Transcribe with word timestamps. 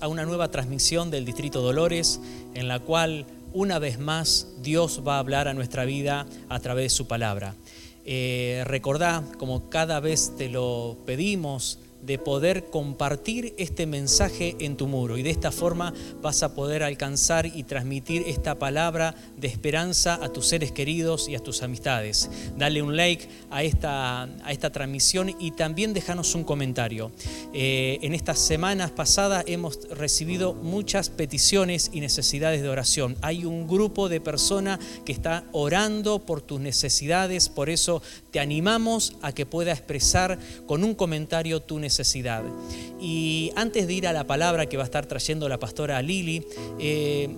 A 0.00 0.06
una 0.06 0.24
nueva 0.24 0.48
transmisión 0.48 1.10
del 1.10 1.24
Distrito 1.24 1.60
Dolores 1.60 2.20
en 2.54 2.68
la 2.68 2.78
cual 2.78 3.26
una 3.52 3.80
vez 3.80 3.98
más 3.98 4.46
Dios 4.62 5.02
va 5.04 5.16
a 5.16 5.18
hablar 5.18 5.48
a 5.48 5.54
nuestra 5.54 5.84
vida 5.84 6.24
a 6.48 6.60
través 6.60 6.84
de 6.84 6.90
su 6.90 7.08
palabra. 7.08 7.56
Eh, 8.04 8.62
recordá, 8.64 9.24
como 9.38 9.70
cada 9.70 9.98
vez 9.98 10.34
te 10.38 10.48
lo 10.48 10.96
pedimos, 11.04 11.80
de 12.02 12.18
poder 12.18 12.66
compartir 12.66 13.54
este 13.58 13.86
mensaje 13.86 14.56
en 14.58 14.76
tu 14.76 14.88
muro 14.88 15.16
y 15.16 15.22
de 15.22 15.30
esta 15.30 15.52
forma 15.52 15.94
vas 16.20 16.42
a 16.42 16.54
poder 16.54 16.82
alcanzar 16.82 17.46
y 17.46 17.62
transmitir 17.62 18.24
esta 18.26 18.58
palabra 18.58 19.14
de 19.36 19.46
esperanza 19.46 20.18
a 20.20 20.28
tus 20.28 20.48
seres 20.48 20.72
queridos 20.72 21.28
y 21.28 21.36
a 21.36 21.38
tus 21.38 21.62
amistades. 21.62 22.28
Dale 22.56 22.82
un 22.82 22.96
like 22.96 23.28
a 23.50 23.62
esta, 23.62 24.22
a 24.22 24.52
esta 24.52 24.70
transmisión 24.70 25.34
y 25.38 25.52
también 25.52 25.94
déjanos 25.94 26.34
un 26.34 26.42
comentario. 26.42 27.12
Eh, 27.54 28.00
en 28.02 28.14
estas 28.14 28.40
semanas 28.40 28.90
pasadas 28.90 29.44
hemos 29.46 29.88
recibido 29.90 30.54
muchas 30.54 31.08
peticiones 31.08 31.90
y 31.92 32.00
necesidades 32.00 32.62
de 32.62 32.68
oración. 32.68 33.16
Hay 33.22 33.44
un 33.44 33.68
grupo 33.68 34.08
de 34.08 34.20
personas 34.20 34.80
que 35.04 35.12
está 35.12 35.44
orando 35.52 36.18
por 36.18 36.40
tus 36.40 36.60
necesidades, 36.60 37.48
por 37.48 37.70
eso 37.70 38.02
te 38.32 38.40
animamos 38.40 39.14
a 39.22 39.32
que 39.32 39.46
pueda 39.46 39.70
expresar 39.70 40.38
con 40.66 40.82
un 40.82 40.94
comentario 40.94 41.60
tu 41.60 41.78
necesidad 41.78 41.91
Y 43.00 43.52
antes 43.56 43.86
de 43.86 43.92
ir 43.92 44.06
a 44.06 44.12
la 44.12 44.26
palabra 44.26 44.66
que 44.66 44.76
va 44.76 44.84
a 44.84 44.86
estar 44.86 45.06
trayendo 45.06 45.48
la 45.48 45.58
pastora 45.58 46.00
Lili, 46.02 46.46
eh, 46.78 47.28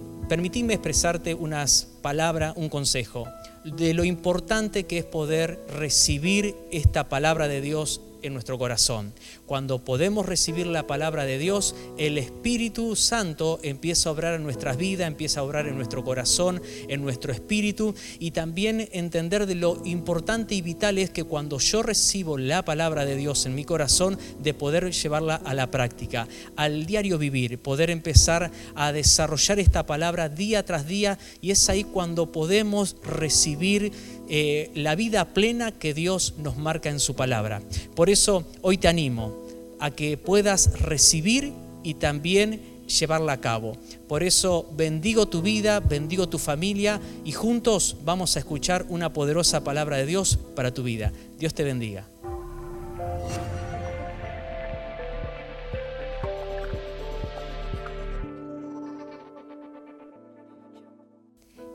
expresarte 0.75 1.35
unas 1.35 1.89
palabras, 2.03 2.55
un 2.57 2.69
consejo, 2.69 3.27
de 3.65 3.95
lo 3.95 4.05
importante 4.05 4.85
que 4.85 4.99
es 4.99 5.05
poder 5.05 5.59
recibir 5.69 6.55
esta 6.71 7.09
palabra 7.09 7.49
de 7.49 7.61
Dios 7.61 8.01
en 8.25 8.33
nuestro 8.33 8.59
corazón. 8.59 9.13
Cuando 9.47 9.85
podemos 9.85 10.27
recibir 10.27 10.67
la 10.67 10.87
palabra 10.87 11.25
de 11.25 11.39
Dios, 11.39 11.75
el 11.99 12.19
Espíritu 12.19 12.97
Santo 12.97 13.61
empieza 13.63 14.09
a 14.09 14.13
obrar 14.13 14.35
en 14.35 14.43
nuestras 14.43 14.77
vidas, 14.77 15.07
empieza 15.07 15.41
a 15.41 15.43
obrar 15.45 15.69
en 15.69 15.77
nuestro 15.77 16.03
corazón, 16.03 16.61
en 16.89 17.03
nuestro 17.03 17.33
espíritu 17.33 17.95
y 18.19 18.31
también 18.33 18.89
entender 18.93 19.47
de 19.47 19.55
lo 19.55 19.81
importante 19.85 20.55
y 20.55 20.63
vital 20.63 20.99
es 20.99 21.11
que 21.11 21.25
cuando 21.25 21.59
yo 21.59 21.83
recibo 21.83 22.39
la 22.39 22.65
palabra 22.65 23.05
de 23.05 23.17
Dios 23.17 23.47
en 23.47 23.55
mi 23.55 23.65
corazón, 23.65 24.19
de 24.41 24.55
poder 24.55 24.91
llevarla 24.91 25.37
a 25.37 25.55
la 25.55 25.71
práctica, 25.71 26.27
al 26.57 26.87
diario 26.87 27.19
vivir, 27.19 27.59
poder 27.59 27.91
empezar 27.91 28.51
a 28.75 28.93
desarrollar 28.93 29.59
esta 29.59 29.87
palabra 29.87 30.29
día 30.29 30.65
tras 30.65 30.87
día 30.87 31.19
y 31.41 31.51
es 31.51 31.69
ahí 31.69 31.85
cuando 31.85 32.33
podemos 32.33 32.97
recibir 33.03 33.93
eh, 34.29 34.71
la 34.75 34.95
vida 34.95 35.27
plena 35.27 35.73
que 35.73 35.95
Dios 35.95 36.35
nos 36.39 36.57
marca 36.57 36.91
en 36.91 37.01
su 37.01 37.15
palabra. 37.15 37.63
Por 37.95 38.11
eso 38.11 38.45
hoy 38.63 38.79
te 38.79 38.89
animo 38.89 39.45
a 39.81 39.91
que 39.91 40.17
puedas 40.17 40.81
recibir 40.81 41.53
y 41.83 41.95
también 41.95 42.61
llevarla 42.87 43.35
a 43.35 43.41
cabo. 43.41 43.77
Por 44.09 44.23
eso 44.23 44.71
bendigo 44.77 45.27
tu 45.27 45.43
vida, 45.43 45.81
bendigo 45.81 46.29
tu 46.29 46.39
familia 46.39 47.01
y 47.25 47.33
juntos 47.33 47.97
vamos 48.05 48.37
a 48.37 48.39
escuchar 48.39 48.87
una 48.89 49.13
poderosa 49.13 49.65
palabra 49.65 49.97
de 49.97 50.07
Dios 50.07 50.39
para 50.55 50.73
tu 50.73 50.83
vida. 50.83 51.13
Dios 51.39 51.55
te 51.55 51.65
bendiga. 51.65 52.07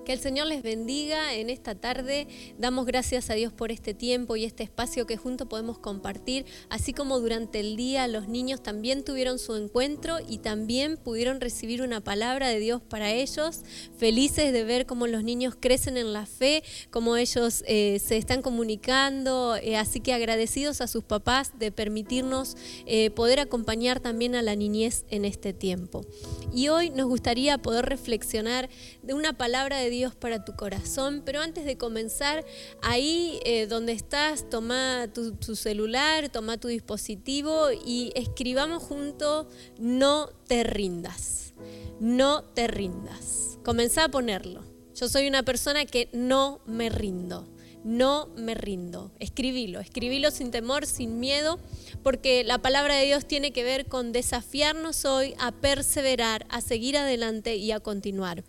Que 0.10 0.14
el 0.14 0.22
Señor 0.22 0.48
les 0.48 0.64
bendiga 0.64 1.36
en 1.36 1.52
esta 1.52 1.76
tarde. 1.76 2.28
Damos 2.58 2.88
gracias 2.88 3.30
a 3.30 3.36
Dios 3.36 3.54
por 3.54 3.72
este 3.72 3.94
tiempo 3.94 4.36
y 4.36 4.44
este 4.44 4.64
espacio 4.64 5.06
que 5.06 5.18
juntos 5.18 5.48
podemos 5.48 5.78
compartir, 5.78 6.48
así 6.68 6.94
como 6.94 7.20
durante 7.20 7.60
el 7.60 7.76
día 7.76 8.08
los 8.08 8.28
niños 8.28 8.64
también 8.64 9.04
tuvieron 9.04 9.38
su 9.38 9.56
encuentro 9.56 10.18
y 10.28 10.40
también 10.40 10.98
pudieron 10.98 11.40
recibir 11.40 11.84
una 11.84 12.02
palabra 12.02 12.48
de 12.48 12.58
Dios 12.58 12.82
para 12.82 13.12
ellos. 13.12 13.62
Felices 14.00 14.52
de 14.52 14.64
ver 14.64 14.88
cómo 14.88 15.06
los 15.06 15.24
niños 15.24 15.54
crecen 15.60 15.96
en 15.96 16.12
la 16.12 16.26
fe, 16.26 16.64
cómo 16.90 17.16
ellos 17.16 17.64
eh, 17.68 18.00
se 18.04 18.18
están 18.18 18.42
comunicando, 18.42 19.58
eh, 19.58 19.78
así 19.78 20.00
que 20.00 20.14
agradecidos 20.14 20.82
a 20.82 20.88
sus 20.88 21.04
papás 21.04 21.52
de 21.60 21.72
permitirnos 21.72 22.58
eh, 22.88 23.12
poder 23.12 23.40
acompañar 23.40 24.00
también 24.00 24.34
a 24.34 24.42
la 24.42 24.56
niñez 24.56 25.06
en 25.12 25.24
este 25.24 25.54
tiempo. 25.54 26.04
Y 26.52 26.70
hoy 26.70 26.90
nos 26.90 27.06
gustaría 27.06 27.60
poder 27.60 27.86
reflexionar 27.86 28.70
de 29.04 29.14
una 29.14 29.38
palabra 29.38 29.78
de 29.78 29.92
Dios 29.92 29.99
Para 30.20 30.46
tu 30.46 30.56
corazón. 30.56 31.22
Pero 31.26 31.42
antes 31.42 31.66
de 31.66 31.78
comenzar, 31.78 32.46
ahí 32.82 33.40
eh, 33.44 33.68
donde 33.68 33.92
estás, 33.92 34.50
toma 34.50 35.08
tu, 35.14 35.34
tu, 35.34 35.56
celular, 35.56 36.30
toma 36.30 36.58
tu 36.58 36.70
dispositivo 36.70 37.70
y 37.86 38.12
escribamos 38.16 38.82
junto, 38.82 39.48
no 39.78 40.30
te 40.48 40.64
rindas, 40.64 41.54
no 42.00 42.44
te 42.44 42.68
rindas. 42.68 43.60
Comenzá 43.64 44.06
a 44.06 44.10
ponerlo. 44.10 44.64
Yo 44.96 45.10
soy 45.10 45.28
una 45.28 45.44
persona 45.44 45.86
que 45.86 46.10
no 46.14 46.62
me 46.66 46.90
rindo. 46.90 47.48
No 47.84 48.28
me 48.36 48.56
rindo. 48.56 49.12
Escribilo, 49.20 49.80
escribilo 49.80 50.32
sin 50.32 50.52
temor, 50.52 50.86
sin 50.86 51.20
miedo, 51.20 51.60
porque 52.04 52.44
la 52.44 52.58
palabra 52.58 52.96
de 52.96 53.06
Dios 53.06 53.26
tiene 53.26 53.52
que 53.52 53.64
ver 53.64 53.86
con 53.86 54.12
desafiarnos 54.12 55.06
hoy 55.06 55.34
a 55.40 55.52
perseverar, 55.54 56.46
a 56.50 56.62
seguir 56.62 56.98
adelante 56.98 57.56
y 57.56 57.72
a 57.72 57.80
continuar 57.80 58.44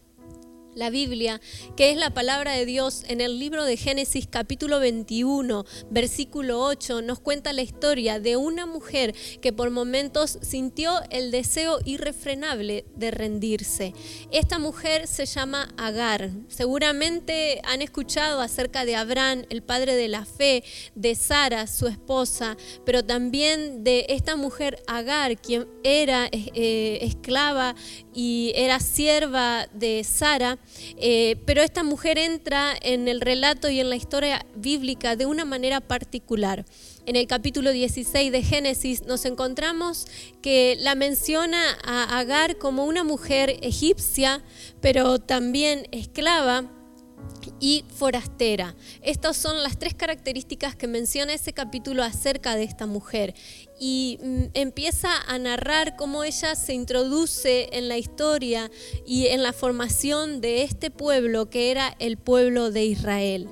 la 0.75 0.91
Biblia, 0.91 1.41
que 1.77 1.91
es 1.91 1.97
la 1.97 2.11
palabra 2.11 2.53
de 2.53 2.65
Dios, 2.65 3.05
en 3.09 3.21
el 3.21 3.39
libro 3.39 3.65
de 3.65 3.77
Génesis 3.77 4.27
capítulo 4.29 4.79
21, 4.79 5.65
versículo 5.91 6.63
8, 6.63 7.03
nos 7.03 7.21
cuenta 7.21 7.53
la 7.53 7.63
historia 7.63 8.21
de 8.21 8.37
una 8.37 8.67
mujer 8.67 9.15
que 9.41 9.53
por 9.53 9.71
momentos 9.71 10.39
sintió 10.43 10.93
el 11.11 11.31
deseo 11.31 11.79
irrefrenable 11.85 12.85
de 12.95 13.11
rendirse. 13.11 13.95
Esta 14.31 14.59
mujer 14.59 15.07
se 15.07 15.27
llama 15.27 15.75
Agar. 15.77 16.31
Seguramente 16.49 17.61
han 17.65 17.83
escuchado 17.83 18.41
acerca 18.41 18.85
de 18.85 18.97
Abraham, 18.97 19.45
el 19.51 19.63
padre 19.63 19.97
de 19.97 20.09
la 20.09 20.25
fe, 20.25 20.63
de 20.95 21.15
Sara, 21.15 21.67
su 21.67 21.89
esposa, 21.89 22.57
pero 22.85 23.05
también 23.05 23.83
de 23.83 24.07
esta 24.09 24.37
mujer 24.37 24.83
Agar, 24.87 25.37
quien 25.41 25.67
era 25.83 26.29
eh, 26.33 26.99
esclava 27.03 27.75
y 28.15 28.53
era 28.55 28.81
sierva 28.81 29.67
de 29.73 30.05
Sara 30.05 30.60
eh, 30.97 31.37
pero 31.47 31.63
esta 31.63 31.83
mujer 31.83 32.19
entra 32.19 32.75
en 32.81 33.09
el 33.09 33.21
relato 33.21 33.69
y 33.71 33.81
en 33.81 33.91
la 33.91 33.97
historia 33.97 34.45
bíblica 34.55 35.17
de 35.17 35.27
una 35.27 35.45
manera 35.45 35.81
particular. 35.81 36.65
En 37.07 37.17
el 37.17 37.27
capítulo 37.27 37.73
16 37.73 38.31
de 38.31 38.43
Génesis 38.43 39.05
nos 39.05 39.25
encontramos 39.25 40.07
que 40.43 40.77
la 40.81 40.95
menciona 40.95 41.79
a 41.83 42.19
Agar 42.19 42.59
como 42.59 42.85
una 42.85 43.05
mujer 43.05 43.59
egipcia, 43.63 44.43
pero 44.81 45.19
también 45.19 45.89
esclava 45.93 46.71
y 47.61 47.85
forastera. 47.95 48.75
Estas 49.03 49.37
son 49.37 49.63
las 49.63 49.79
tres 49.79 49.95
características 49.95 50.75
que 50.75 50.87
menciona 50.87 51.35
ese 51.35 51.53
capítulo 51.53 52.03
acerca 52.03 52.57
de 52.57 52.65
esta 52.65 52.87
mujer. 52.87 53.35
Y 53.79 54.19
mm, 54.23 54.45
empieza 54.55 55.11
a 55.27 55.39
narrar 55.39 55.97
cómo 55.97 56.25
ella 56.25 56.55
se 56.55 56.73
introduce 56.73 57.69
en 57.73 57.89
la 57.89 57.99
historia 57.99 58.71
y 59.07 59.27
en 59.29 59.43
la 59.43 59.53
formación 59.53 60.41
de 60.41 60.63
este 60.63 60.91
pueblo 60.91 61.51
que 61.51 61.71
era 61.71 61.95
el 61.99 62.17
pueblo 62.17 62.71
de 62.71 62.85
Israel. 62.85 63.49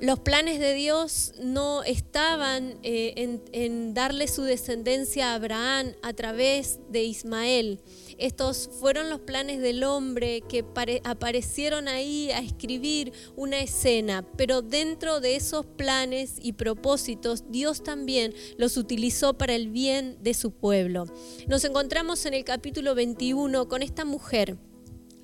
los 0.00 0.18
planes 0.18 0.60
de 0.60 0.74
Dios 0.74 1.32
no 1.40 1.82
estaban 1.84 2.78
eh, 2.82 3.40
en 3.52 3.94
darle 3.94 4.28
su 4.28 4.42
descendencia 4.42 5.32
a 5.32 5.34
Abraham 5.36 5.94
a 6.02 6.12
través 6.12 6.80
de 6.90 7.04
Ismael 7.04 7.80
estos 8.18 8.70
fueron 8.80 9.10
los 9.10 9.20
planes 9.20 9.60
del 9.60 9.84
hombre 9.84 10.42
que 10.42 10.64
aparecieron 11.04 11.88
ahí 11.88 12.30
a 12.30 12.38
escribir 12.38 13.12
una 13.36 13.60
escena, 13.60 14.26
pero 14.36 14.62
dentro 14.62 15.20
de 15.20 15.36
esos 15.36 15.66
planes 15.66 16.36
y 16.40 16.54
propósitos 16.54 17.44
Dios 17.50 17.82
también 17.82 18.34
los 18.58 18.76
utilizó 18.76 19.34
para 19.34 19.54
el 19.54 19.68
bien 19.68 20.18
de 20.22 20.34
su 20.34 20.50
pueblo. 20.50 21.06
Nos 21.46 21.64
encontramos 21.64 22.24
en 22.26 22.34
el 22.34 22.44
capítulo 22.44 22.94
21 22.94 23.68
con 23.68 23.82
esta 23.82 24.04
mujer. 24.04 24.56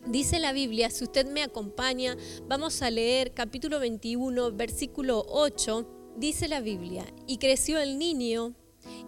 Dice 0.07 0.39
la 0.39 0.53
Biblia, 0.53 0.91
si 0.91 1.05
usted 1.05 1.27
me 1.27 1.43
acompaña, 1.43 2.17
vamos 2.49 2.81
a 2.83 2.91
leer 2.91 3.33
capítulo 3.33 3.79
21, 3.79 4.53
versículo 4.53 5.25
8. 5.29 6.15
Dice 6.17 6.49
la 6.49 6.61
Biblia, 6.61 7.05
y 7.27 7.39
creció 7.39 7.79
el 7.79 7.99
niño 7.99 8.55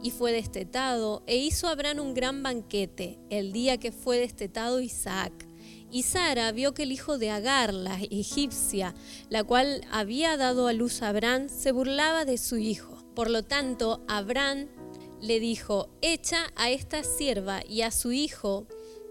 y 0.02 0.10
fue 0.10 0.32
destetado, 0.32 1.22
e 1.26 1.36
hizo 1.36 1.68
Abraham 1.68 2.00
un 2.00 2.14
gran 2.14 2.42
banquete 2.42 3.18
el 3.30 3.52
día 3.52 3.78
que 3.78 3.92
fue 3.92 4.18
destetado 4.18 4.80
Isaac. 4.80 5.32
Y 5.90 6.04
Sara 6.04 6.50
vio 6.52 6.72
que 6.72 6.84
el 6.84 6.92
hijo 6.92 7.18
de 7.18 7.30
Agar, 7.30 7.74
la 7.74 7.98
egipcia, 8.00 8.94
la 9.28 9.44
cual 9.44 9.82
había 9.90 10.36
dado 10.36 10.66
a 10.66 10.72
luz 10.72 11.02
a 11.02 11.08
Abraham, 11.08 11.48
se 11.48 11.70
burlaba 11.70 12.24
de 12.24 12.38
su 12.38 12.56
hijo. 12.56 12.96
Por 13.14 13.28
lo 13.28 13.42
tanto, 13.42 14.02
Abraham 14.08 14.68
le 15.20 15.38
dijo, 15.38 15.90
echa 16.00 16.46
a 16.56 16.70
esta 16.70 17.04
sierva 17.04 17.62
y 17.68 17.82
a 17.82 17.90
su 17.90 18.12
hijo, 18.12 18.66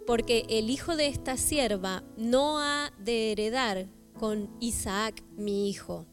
porque 0.07 0.45
el 0.49 0.69
hijo 0.69 0.95
de 0.95 1.07
esta 1.07 1.37
sierva 1.37 2.03
no 2.17 2.59
ha 2.59 2.91
de 2.97 3.31
heredar 3.31 3.87
con 4.19 4.49
Isaac 4.59 5.23
mi 5.37 5.69
hijo. 5.69 6.05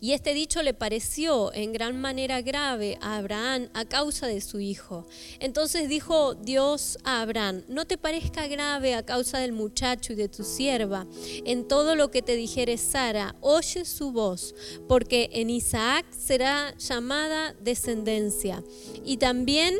Y 0.00 0.12
este 0.12 0.34
dicho 0.34 0.62
le 0.62 0.74
pareció 0.74 1.52
en 1.54 1.72
gran 1.72 2.00
manera 2.00 2.42
grave 2.42 2.98
a 3.00 3.16
Abraham 3.16 3.68
a 3.74 3.84
causa 3.84 4.26
de 4.26 4.40
su 4.40 4.60
hijo. 4.60 5.06
Entonces 5.40 5.88
dijo 5.88 6.34
Dios 6.34 6.98
a 7.04 7.22
Abraham, 7.22 7.62
no 7.68 7.86
te 7.86 7.98
parezca 7.98 8.46
grave 8.46 8.94
a 8.94 9.04
causa 9.04 9.38
del 9.38 9.52
muchacho 9.52 10.12
y 10.12 10.16
de 10.16 10.28
tu 10.28 10.44
sierva. 10.44 11.06
En 11.44 11.66
todo 11.68 11.94
lo 11.94 12.10
que 12.10 12.22
te 12.22 12.36
dijere 12.36 12.76
Sara, 12.76 13.34
oye 13.40 13.84
su 13.84 14.12
voz, 14.12 14.54
porque 14.88 15.30
en 15.32 15.50
Isaac 15.50 16.06
será 16.10 16.74
llamada 16.78 17.54
descendencia. 17.60 18.62
Y 19.04 19.18
también 19.18 19.74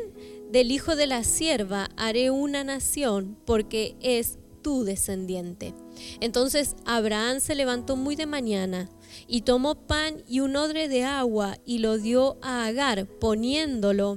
del 0.50 0.70
hijo 0.70 0.94
de 0.94 1.06
la 1.06 1.24
sierva 1.24 1.90
haré 1.96 2.30
una 2.30 2.62
nación, 2.62 3.36
porque 3.44 3.96
es 4.00 4.38
descendiente. 4.84 5.74
Entonces 6.20 6.74
Abraham 6.84 7.40
se 7.40 7.54
levantó 7.54 7.96
muy 7.96 8.16
de 8.16 8.26
mañana 8.26 8.88
y 9.28 9.42
tomó 9.42 9.74
pan 9.74 10.22
y 10.26 10.40
un 10.40 10.56
odre 10.56 10.88
de 10.88 11.04
agua 11.04 11.58
y 11.64 11.78
lo 11.78 11.98
dio 11.98 12.38
a 12.42 12.64
Agar, 12.66 13.06
poniéndolo 13.06 14.16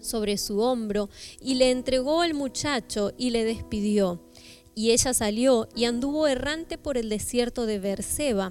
sobre 0.00 0.38
su 0.38 0.60
hombro, 0.60 1.08
y 1.40 1.54
le 1.54 1.70
entregó 1.70 2.22
al 2.22 2.34
muchacho 2.34 3.12
y 3.16 3.30
le 3.30 3.44
despidió. 3.44 4.22
Y 4.74 4.92
ella 4.92 5.14
salió 5.14 5.68
y 5.74 5.84
anduvo 5.84 6.26
errante 6.26 6.78
por 6.78 6.96
el 6.96 7.08
desierto 7.08 7.66
de 7.66 7.78
Berseba, 7.78 8.50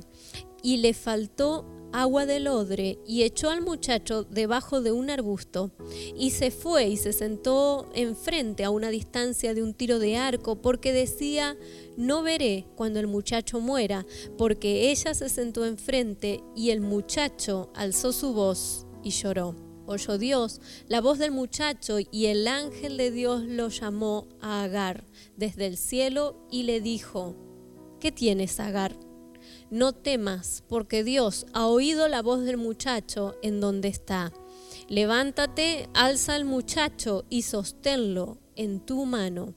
y 0.62 0.78
le 0.78 0.94
faltó 0.94 1.66
agua 1.92 2.26
del 2.26 2.48
odre 2.48 3.00
y 3.06 3.24
echó 3.24 3.50
al 3.50 3.62
muchacho 3.62 4.24
debajo 4.24 4.82
de 4.82 4.92
un 4.92 5.10
arbusto 5.10 5.72
y 6.16 6.32
se 6.32 6.52
fue 6.52 6.88
y 6.88 6.98
se 6.98 7.14
sentó 7.14 7.90
enfrente 7.94 8.64
a 8.64 8.70
una 8.70 8.90
distancia 8.90 9.54
de 9.54 9.64
un 9.64 9.74
tiro 9.74 10.00
de 10.00 10.18
arco 10.18 10.62
porque 10.62 10.94
decía, 10.94 11.58
no 11.98 12.22
veré 12.24 12.66
cuando 12.76 13.00
el 13.00 13.08
muchacho 13.08 13.60
muera, 13.60 14.06
porque 14.38 14.92
ella 14.92 15.14
se 15.14 15.30
sentó 15.30 15.66
enfrente 15.66 16.44
y 16.56 16.70
el 16.70 16.82
muchacho 16.82 17.72
alzó 17.76 18.14
su 18.14 18.34
voz 18.34 18.86
y 19.04 19.12
lloró. 19.12 19.56
Oyó 19.86 20.20
Dios 20.20 20.62
la 20.88 21.02
voz 21.02 21.18
del 21.18 21.32
muchacho 21.32 21.98
y 22.12 22.28
el 22.28 22.48
ángel 22.48 22.96
de 22.98 23.10
Dios 23.10 23.42
lo 23.42 23.70
llamó 23.70 24.28
a 24.40 24.64
Agar 24.64 25.04
desde 25.36 25.66
el 25.66 25.78
cielo 25.78 26.46
y 26.52 26.64
le 26.64 26.80
dijo, 26.80 27.36
¿qué 28.00 28.12
tienes, 28.12 28.60
Agar? 28.60 29.09
No 29.72 29.94
temas, 29.94 30.64
porque 30.68 31.04
Dios 31.04 31.46
ha 31.54 31.68
oído 31.68 32.08
la 32.08 32.24
voz 32.24 32.44
del 32.44 32.58
muchacho 32.58 33.36
en 33.44 33.60
donde 33.60 33.88
está. 33.88 34.34
Levántate, 34.88 35.88
alza 35.94 36.34
al 36.34 36.46
muchacho 36.46 37.26
y 37.30 37.44
sosténlo 37.44 38.40
en 38.56 38.80
tu 38.80 39.06
mano, 39.06 39.54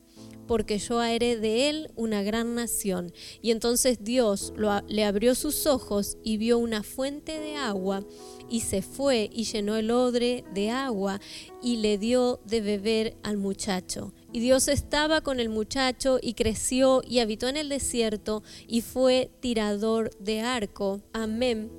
porque 0.46 0.78
yo 0.78 1.00
haré 1.00 1.38
de 1.38 1.70
él 1.70 1.90
una 1.96 2.22
gran 2.22 2.54
nación. 2.54 3.10
Y 3.40 3.52
entonces 3.52 4.04
Dios 4.04 4.52
le 4.86 5.04
abrió 5.04 5.34
sus 5.34 5.66
ojos 5.66 6.18
y 6.22 6.36
vio 6.36 6.58
una 6.58 6.82
fuente 6.82 7.38
de 7.38 7.56
agua 7.56 8.04
y 8.50 8.60
se 8.60 8.82
fue 8.82 9.30
y 9.32 9.44
llenó 9.44 9.76
el 9.76 9.90
odre 9.90 10.44
de 10.52 10.68
agua 10.68 11.20
y 11.62 11.76
le 11.76 11.96
dio 11.96 12.40
de 12.44 12.60
beber 12.60 13.16
al 13.22 13.38
muchacho. 13.38 14.12
Y 14.32 14.40
Dios 14.40 14.68
estaba 14.68 15.20
con 15.20 15.40
el 15.40 15.50
muchacho 15.50 16.18
y 16.20 16.32
creció 16.32 17.02
y 17.06 17.18
habitó 17.18 17.48
en 17.48 17.58
el 17.58 17.68
desierto 17.68 18.42
y 18.66 18.80
fue 18.80 19.30
tirador 19.40 20.10
de 20.18 20.40
arco. 20.40 21.02
Amén 21.12 21.70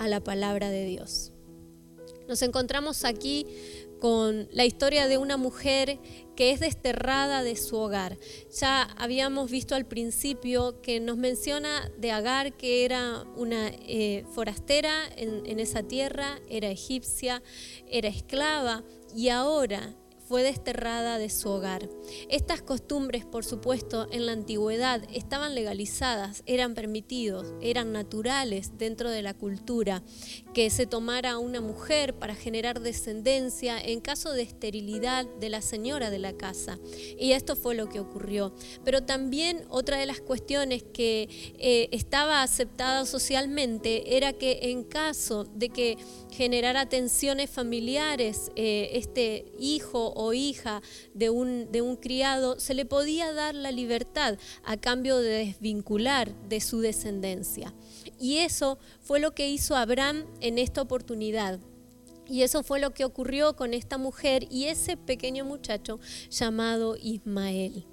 a 0.00 0.08
la 0.08 0.20
palabra 0.20 0.68
de 0.68 0.84
Dios. 0.84 1.32
Nos 2.26 2.42
encontramos 2.42 3.04
aquí 3.04 3.46
con 4.00 4.48
la 4.50 4.64
historia 4.64 5.06
de 5.06 5.16
una 5.16 5.36
mujer 5.36 6.00
que 6.34 6.50
es 6.50 6.58
desterrada 6.58 7.44
de 7.44 7.54
su 7.54 7.76
hogar. 7.76 8.18
Ya 8.60 8.82
habíamos 8.98 9.48
visto 9.48 9.76
al 9.76 9.86
principio 9.86 10.82
que 10.82 10.98
nos 10.98 11.18
menciona 11.18 11.88
de 11.98 12.10
Agar 12.10 12.56
que 12.56 12.84
era 12.84 13.24
una 13.36 13.68
eh, 13.68 14.24
forastera 14.34 14.92
en, 15.16 15.46
en 15.46 15.60
esa 15.60 15.84
tierra, 15.84 16.40
era 16.48 16.68
egipcia, 16.68 17.44
era 17.86 18.08
esclava 18.08 18.82
y 19.14 19.28
ahora 19.28 19.94
fue 20.32 20.42
desterrada 20.42 21.18
de 21.18 21.28
su 21.28 21.50
hogar. 21.50 21.90
Estas 22.30 22.62
costumbres, 22.62 23.26
por 23.26 23.44
supuesto, 23.44 24.06
en 24.12 24.24
la 24.24 24.32
antigüedad 24.32 25.02
estaban 25.12 25.54
legalizadas, 25.54 26.42
eran 26.46 26.72
permitidos, 26.72 27.52
eran 27.60 27.92
naturales 27.92 28.78
dentro 28.78 29.10
de 29.10 29.20
la 29.20 29.34
cultura, 29.34 30.02
que 30.54 30.68
se 30.70 30.86
tomara 30.86 31.38
una 31.38 31.60
mujer 31.60 32.14
para 32.14 32.34
generar 32.34 32.80
descendencia 32.80 33.80
en 33.80 34.00
caso 34.00 34.32
de 34.32 34.42
esterilidad 34.42 35.26
de 35.40 35.48
la 35.48 35.62
señora 35.62 36.10
de 36.10 36.18
la 36.18 36.34
casa. 36.34 36.78
Y 37.18 37.32
esto 37.32 37.56
fue 37.56 37.74
lo 37.74 37.88
que 37.88 38.00
ocurrió. 38.00 38.52
Pero 38.84 39.02
también 39.02 39.64
otra 39.68 39.96
de 39.96 40.06
las 40.06 40.20
cuestiones 40.20 40.82
que 40.82 41.28
eh, 41.58 41.88
estaba 41.92 42.42
aceptada 42.42 43.06
socialmente 43.06 44.16
era 44.16 44.32
que 44.32 44.58
en 44.62 44.84
caso 44.84 45.44
de 45.44 45.70
que 45.70 45.96
generara 46.30 46.88
tensiones 46.88 47.50
familiares, 47.50 48.50
eh, 48.56 48.90
este 48.92 49.46
hijo 49.58 50.12
o 50.14 50.32
hija 50.32 50.82
de 51.14 51.30
un, 51.30 51.70
de 51.72 51.82
un 51.82 51.96
criado, 51.96 52.58
se 52.60 52.74
le 52.74 52.84
podía 52.84 53.32
dar 53.32 53.54
la 53.54 53.70
libertad 53.70 54.38
a 54.64 54.76
cambio 54.76 55.18
de 55.18 55.46
desvincular 55.46 56.34
de 56.48 56.60
su 56.60 56.80
descendencia. 56.80 57.72
Y 58.18 58.38
eso 58.38 58.78
fue 59.00 59.20
lo 59.20 59.34
que 59.34 59.48
hizo 59.48 59.76
Abraham 59.76 60.24
en 60.40 60.58
esta 60.58 60.82
oportunidad. 60.82 61.58
Y 62.28 62.42
eso 62.42 62.62
fue 62.62 62.80
lo 62.80 62.94
que 62.94 63.04
ocurrió 63.04 63.56
con 63.56 63.74
esta 63.74 63.98
mujer 63.98 64.46
y 64.50 64.64
ese 64.64 64.96
pequeño 64.96 65.44
muchacho 65.44 65.98
llamado 66.30 66.96
Ismael. 66.96 67.84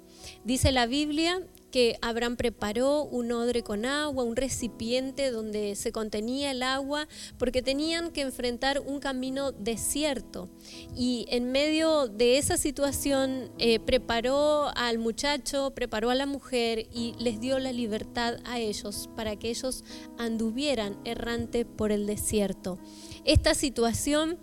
Dice 0.44 0.72
la 0.72 0.86
Biblia 0.86 1.42
que 1.70 1.96
Abraham 2.02 2.36
preparó 2.36 3.04
un 3.04 3.32
odre 3.32 3.62
con 3.62 3.84
agua, 3.84 4.24
un 4.24 4.36
recipiente 4.36 5.30
donde 5.30 5.74
se 5.76 5.92
contenía 5.92 6.50
el 6.50 6.62
agua, 6.62 7.08
porque 7.38 7.62
tenían 7.62 8.10
que 8.10 8.22
enfrentar 8.22 8.80
un 8.80 9.00
camino 9.00 9.52
desierto. 9.52 10.48
Y 10.96 11.26
en 11.28 11.52
medio 11.52 12.08
de 12.08 12.38
esa 12.38 12.56
situación 12.56 13.50
eh, 13.58 13.80
preparó 13.80 14.68
al 14.76 14.98
muchacho, 14.98 15.72
preparó 15.74 16.10
a 16.10 16.14
la 16.14 16.26
mujer 16.26 16.88
y 16.92 17.14
les 17.18 17.40
dio 17.40 17.58
la 17.58 17.72
libertad 17.72 18.36
a 18.44 18.58
ellos 18.58 19.08
para 19.16 19.36
que 19.36 19.50
ellos 19.50 19.84
anduvieran 20.18 20.98
errante 21.04 21.64
por 21.64 21.92
el 21.92 22.06
desierto. 22.06 22.78
Esta 23.24 23.54
situación 23.54 24.38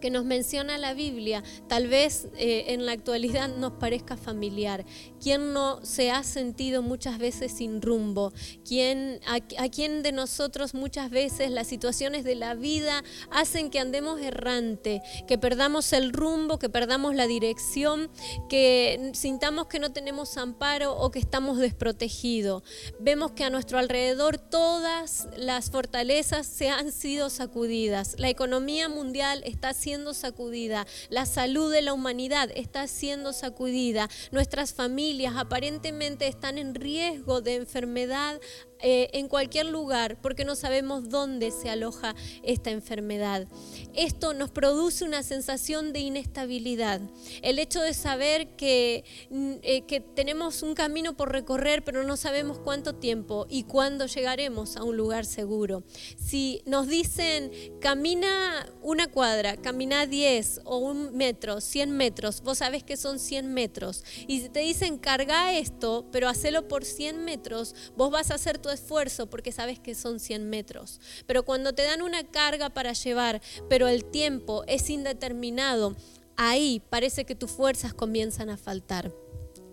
que 0.00 0.10
nos 0.10 0.24
menciona 0.24 0.78
la 0.78 0.94
Biblia, 0.94 1.42
tal 1.68 1.88
vez 1.88 2.28
eh, 2.36 2.66
en 2.68 2.86
la 2.86 2.92
actualidad 2.92 3.48
nos 3.48 3.72
parezca 3.72 4.16
familiar. 4.16 4.84
¿Quién 5.20 5.52
no 5.52 5.84
se 5.84 6.10
ha 6.10 6.22
sentido 6.22 6.82
muchas 6.82 7.18
veces 7.18 7.52
sin 7.52 7.82
rumbo? 7.82 8.32
¿Quién, 8.64 9.20
a, 9.26 9.36
a 9.62 9.68
quién 9.68 10.02
de 10.02 10.12
nosotros 10.12 10.74
muchas 10.74 11.10
veces 11.10 11.50
las 11.50 11.66
situaciones 11.66 12.24
de 12.24 12.34
la 12.34 12.54
vida 12.54 13.02
hacen 13.30 13.70
que 13.70 13.78
andemos 13.78 14.20
errante, 14.20 15.02
que 15.26 15.38
perdamos 15.38 15.92
el 15.92 16.12
rumbo, 16.12 16.58
que 16.58 16.68
perdamos 16.68 17.14
la 17.14 17.26
dirección, 17.26 18.10
que 18.48 19.12
sintamos 19.14 19.66
que 19.66 19.78
no 19.78 19.92
tenemos 19.92 20.36
amparo 20.36 20.96
o 20.96 21.10
que 21.10 21.18
estamos 21.18 21.58
desprotegidos? 21.58 22.62
Vemos 23.00 23.32
que 23.32 23.44
a 23.44 23.50
nuestro 23.50 23.78
alrededor 23.78 24.38
todas 24.38 25.28
las 25.36 25.70
fortalezas 25.70 26.46
se 26.46 26.68
han 26.68 26.92
sido 26.92 27.30
sacudidas. 27.30 28.14
La 28.18 28.28
economía 28.28 28.88
mundial 28.88 29.42
está 29.44 29.72
siendo 29.74 29.95
sacudida, 30.14 30.86
la 31.08 31.26
salud 31.26 31.72
de 31.72 31.82
la 31.82 31.92
humanidad 31.92 32.50
está 32.54 32.86
siendo 32.86 33.32
sacudida, 33.32 34.08
nuestras 34.30 34.74
familias 34.74 35.34
aparentemente 35.36 36.26
están 36.28 36.58
en 36.58 36.74
riesgo 36.74 37.40
de 37.40 37.56
enfermedad 37.56 38.40
eh, 38.80 39.08
en 39.14 39.28
cualquier 39.28 39.66
lugar 39.66 40.18
porque 40.20 40.44
no 40.44 40.54
sabemos 40.54 41.08
dónde 41.08 41.50
se 41.50 41.70
aloja 41.70 42.14
esta 42.42 42.70
enfermedad. 42.70 43.46
Esto 43.94 44.34
nos 44.34 44.50
produce 44.50 45.04
una 45.04 45.22
sensación 45.22 45.92
de 45.92 46.00
inestabilidad. 46.00 47.00
El 47.42 47.58
hecho 47.58 47.80
de 47.80 47.94
saber 47.94 48.56
que, 48.56 49.04
mm, 49.30 49.52
eh, 49.62 49.82
que 49.86 50.00
tenemos 50.00 50.62
un 50.62 50.74
camino 50.74 51.16
por 51.16 51.32
recorrer 51.32 51.84
pero 51.84 52.02
no 52.04 52.16
sabemos 52.16 52.58
cuánto 52.58 52.94
tiempo 52.94 53.46
y 53.48 53.62
cuándo 53.62 54.06
llegaremos 54.06 54.76
a 54.76 54.84
un 54.84 54.96
lugar 54.96 55.24
seguro. 55.24 55.82
Si 56.16 56.62
nos 56.66 56.86
dicen 56.86 57.50
camina 57.80 58.66
una 58.82 59.06
cuadra, 59.06 59.56
camina 59.56 60.06
10 60.06 60.60
o 60.64 60.78
un 60.78 61.16
metro, 61.16 61.60
100 61.60 61.90
metros, 61.90 62.42
vos 62.42 62.58
sabés 62.58 62.84
que 62.84 62.96
son 62.96 63.18
100 63.18 63.52
metros. 63.52 64.04
Y 64.26 64.40
si 64.40 64.48
te 64.48 64.60
dicen 64.60 64.98
carga 64.98 65.52
esto, 65.54 66.06
pero 66.12 66.28
hacelo 66.28 66.68
por 66.68 66.84
100 66.84 67.24
metros, 67.24 67.74
vos 67.96 68.10
vas 68.10 68.30
a 68.30 68.34
hacer 68.34 68.58
esfuerzo 68.70 69.28
porque 69.28 69.52
sabes 69.52 69.78
que 69.78 69.94
son 69.94 70.20
100 70.20 70.48
metros. 70.48 71.00
Pero 71.26 71.44
cuando 71.44 71.72
te 71.74 71.82
dan 71.82 72.02
una 72.02 72.24
carga 72.24 72.70
para 72.70 72.92
llevar, 72.92 73.40
pero 73.68 73.88
el 73.88 74.04
tiempo 74.04 74.64
es 74.66 74.90
indeterminado, 74.90 75.96
ahí 76.36 76.82
parece 76.90 77.24
que 77.24 77.34
tus 77.34 77.50
fuerzas 77.50 77.94
comienzan 77.94 78.50
a 78.50 78.56
faltar. 78.56 79.12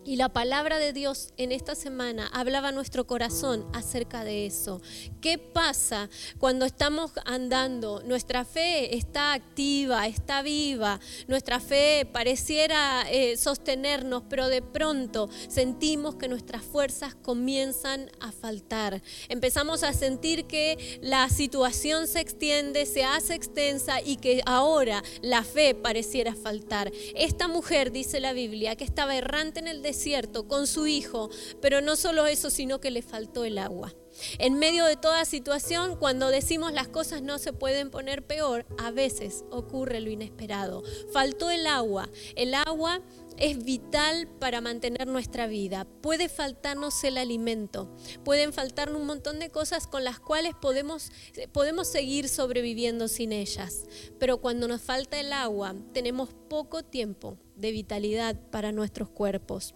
Y 0.05 0.17
la 0.17 0.27
palabra 0.27 0.79
de 0.79 0.91
Dios 0.91 1.29
en 1.38 1.53
esta 1.53 1.75
semana 1.75 2.27
hablaba 2.33 2.74
nuestro 2.74 3.07
corazón 3.07 3.65
acerca 3.72 4.25
de 4.25 4.45
eso. 4.45 4.81
¿Qué 5.22 5.38
pasa 5.38 6.10
cuando 6.39 6.65
estamos 6.65 7.12
andando? 7.25 8.03
Nuestra 8.03 8.43
fe 8.43 8.98
está 8.98 9.31
activa, 9.31 10.05
está 10.07 10.41
viva, 10.41 11.00
nuestra 11.29 11.62
fe 11.62 12.05
pareciera 12.12 13.05
eh, 13.10 13.38
sostenernos, 13.38 14.24
pero 14.29 14.50
de 14.50 14.62
pronto 14.62 15.29
sentimos 15.48 16.15
que 16.15 16.27
nuestras 16.27 16.63
fuerzas 16.63 17.15
comienzan 17.15 18.12
a 18.19 18.33
faltar. 18.33 19.01
Empezamos 19.29 19.83
a 19.83 19.93
sentir 19.93 20.48
que 20.48 21.00
la 21.01 21.29
situación 21.29 22.07
se 22.07 22.19
extiende, 22.19 22.86
se 22.86 23.05
hace 23.05 23.36
extensa 23.36 24.01
y 24.01 24.17
que 24.17 24.41
ahora 24.45 25.01
la 25.22 25.43
fe 25.43 25.75
pareciera 25.75 26.36
faltar. 26.36 26.91
Esta 27.15 27.48
mujer, 27.48 27.93
dice 27.93 28.19
la 28.19 28.33
Biblia, 28.33 28.75
que 28.75 28.83
estaba 28.83 29.15
errante 29.15 29.62
en 29.62 29.67
el 29.69 29.77
desierto, 29.77 29.92
cierto, 29.93 30.47
con 30.47 30.67
su 30.67 30.88
hijo, 30.88 31.29
pero 31.62 31.81
no 31.81 31.95
solo 31.95 32.25
eso, 32.25 32.50
sino 32.50 32.79
que 32.79 32.91
le 32.91 33.01
faltó 33.01 33.43
el 33.45 33.57
agua. 33.57 33.93
En 34.38 34.59
medio 34.59 34.85
de 34.85 34.95
toda 34.95 35.25
situación, 35.25 35.95
cuando 35.95 36.29
decimos 36.29 36.71
las 36.71 36.88
cosas 36.88 37.21
no 37.21 37.39
se 37.39 37.53
pueden 37.53 37.89
poner 37.89 38.25
peor, 38.25 38.65
a 38.77 38.91
veces 38.91 39.43
ocurre 39.50 40.01
lo 40.01 40.12
inesperado. 40.12 40.83
Faltó 41.12 41.50
el 41.50 41.65
agua. 41.65 42.09
El 42.35 42.53
agua 42.53 43.01
es 43.38 43.63
vital 43.63 44.27
para 44.39 44.62
mantener 44.62 45.07
nuestra 45.07 45.47
vida. 45.47 45.85
Puede 46.01 46.29
faltarnos 46.29 47.03
el 47.03 47.17
alimento, 47.17 47.93
pueden 48.23 48.53
faltarnos 48.53 49.01
un 49.01 49.07
montón 49.07 49.39
de 49.39 49.50
cosas 49.50 49.88
con 49.88 50.03
las 50.03 50.19
cuales 50.19 50.53
podemos, 50.62 51.12
podemos 51.51 51.88
seguir 51.88 52.29
sobreviviendo 52.29 53.07
sin 53.07 53.31
ellas. 53.31 53.85
Pero 54.19 54.39
cuando 54.39 54.67
nos 54.67 54.81
falta 54.81 55.19
el 55.19 55.33
agua, 55.33 55.75
tenemos 55.93 56.29
poco 56.50 56.83
tiempo 56.83 57.38
de 57.55 57.71
vitalidad 57.71 58.39
para 58.51 58.71
nuestros 58.71 59.09
cuerpos. 59.09 59.75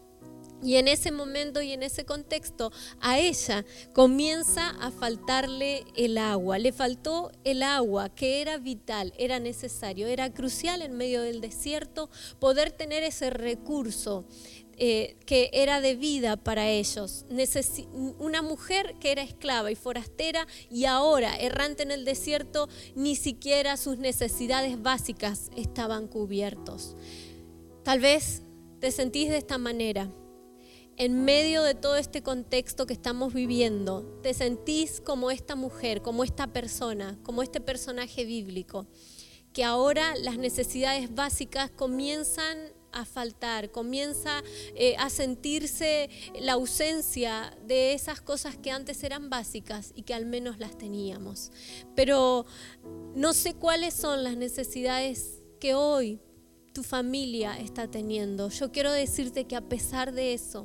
Y 0.63 0.75
en 0.75 0.87
ese 0.87 1.11
momento 1.11 1.61
y 1.61 1.71
en 1.71 1.83
ese 1.83 2.05
contexto 2.05 2.71
a 2.99 3.19
ella 3.19 3.63
comienza 3.93 4.69
a 4.81 4.89
faltarle 4.91 5.85
el 5.95 6.17
agua. 6.17 6.57
Le 6.57 6.71
faltó 6.71 7.31
el 7.43 7.61
agua 7.61 8.09
que 8.09 8.41
era 8.41 8.57
vital, 8.57 9.13
era 9.17 9.39
necesario, 9.39 10.07
era 10.07 10.33
crucial 10.33 10.81
en 10.81 10.97
medio 10.97 11.21
del 11.21 11.41
desierto 11.41 12.09
poder 12.39 12.71
tener 12.71 13.03
ese 13.03 13.29
recurso 13.29 14.25
eh, 14.79 15.17
que 15.25 15.49
era 15.53 15.81
de 15.81 15.95
vida 15.95 16.37
para 16.37 16.69
ellos. 16.69 17.25
una 18.19 18.43
mujer 18.43 18.95
que 18.99 19.11
era 19.11 19.23
esclava 19.23 19.71
y 19.71 19.75
forastera 19.75 20.47
y 20.69 20.85
ahora 20.85 21.35
errante 21.35 21.81
en 21.81 21.89
el 21.89 22.05
desierto, 22.05 22.69
ni 22.95 23.15
siquiera 23.15 23.75
sus 23.77 23.97
necesidades 23.97 24.81
básicas 24.81 25.49
estaban 25.55 26.07
cubiertos. 26.07 26.95
Tal 27.83 27.99
vez 27.99 28.43
te 28.79 28.91
sentís 28.91 29.29
de 29.29 29.37
esta 29.37 29.57
manera 29.57 30.11
en 30.97 31.23
medio 31.23 31.61
de 31.61 31.75
todo 31.75 31.95
este 31.95 32.23
contexto 32.23 32.87
que 32.87 32.93
estamos 32.93 33.33
viviendo, 33.33 34.19
te 34.23 34.33
sentís 34.33 34.99
como 34.99 35.29
esta 35.29 35.55
mujer, 35.55 36.01
como 36.01 36.23
esta 36.23 36.47
persona, 36.47 37.19
como 37.21 37.43
este 37.43 37.61
personaje 37.61 38.25
bíblico, 38.25 38.87
que 39.53 39.63
ahora 39.63 40.15
las 40.15 40.39
necesidades 40.39 41.13
básicas 41.13 41.69
comienzan 41.69 42.57
a 42.91 43.05
faltar, 43.05 43.69
comienza 43.69 44.41
eh, 44.73 44.95
a 44.97 45.11
sentirse 45.11 46.09
la 46.39 46.53
ausencia 46.53 47.55
de 47.67 47.93
esas 47.93 48.19
cosas 48.19 48.57
que 48.57 48.71
antes 48.71 49.03
eran 49.03 49.29
básicas 49.29 49.91
y 49.93 50.01
que 50.01 50.15
al 50.15 50.25
menos 50.25 50.57
las 50.57 50.79
teníamos. 50.79 51.51
Pero 51.95 52.47
no 53.13 53.33
sé 53.33 53.53
cuáles 53.53 53.93
son 53.93 54.23
las 54.23 54.35
necesidades 54.35 55.43
que 55.59 55.75
hoy 55.75 56.19
tu 56.77 56.83
familia 56.83 57.57
está 57.57 57.87
teniendo. 57.87 58.49
Yo 58.49 58.71
quiero 58.71 58.91
decirte 58.91 59.45
que 59.45 59.55
a 59.55 59.67
pesar 59.67 60.13
de 60.13 60.35
eso, 60.35 60.63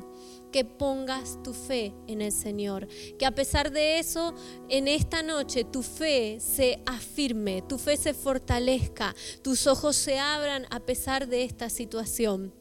que 0.52 0.62
pongas 0.62 1.42
tu 1.42 1.54
fe 1.54 1.94
en 2.06 2.20
el 2.20 2.32
Señor. 2.32 2.86
Que 3.18 3.24
a 3.24 3.30
pesar 3.30 3.70
de 3.70 3.98
eso, 3.98 4.34
en 4.68 4.88
esta 4.88 5.22
noche 5.22 5.64
tu 5.64 5.82
fe 5.82 6.36
se 6.38 6.82
afirme, 6.84 7.62
tu 7.62 7.78
fe 7.78 7.96
se 7.96 8.12
fortalezca, 8.12 9.14
tus 9.40 9.66
ojos 9.66 9.96
se 9.96 10.18
abran 10.18 10.66
a 10.68 10.80
pesar 10.80 11.28
de 11.28 11.44
esta 11.44 11.70
situación 11.70 12.52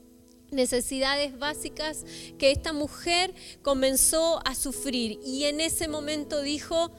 necesidades 0.52 1.40
básicas 1.40 2.06
que 2.38 2.52
esta 2.52 2.74
mujer 2.74 3.34
comenzó 3.62 4.42
a 4.46 4.54
sufrir 4.54 5.18
y 5.26 5.46
en 5.46 5.62
ese 5.62 5.88
momento 5.88 6.42
dijo, 6.42 6.92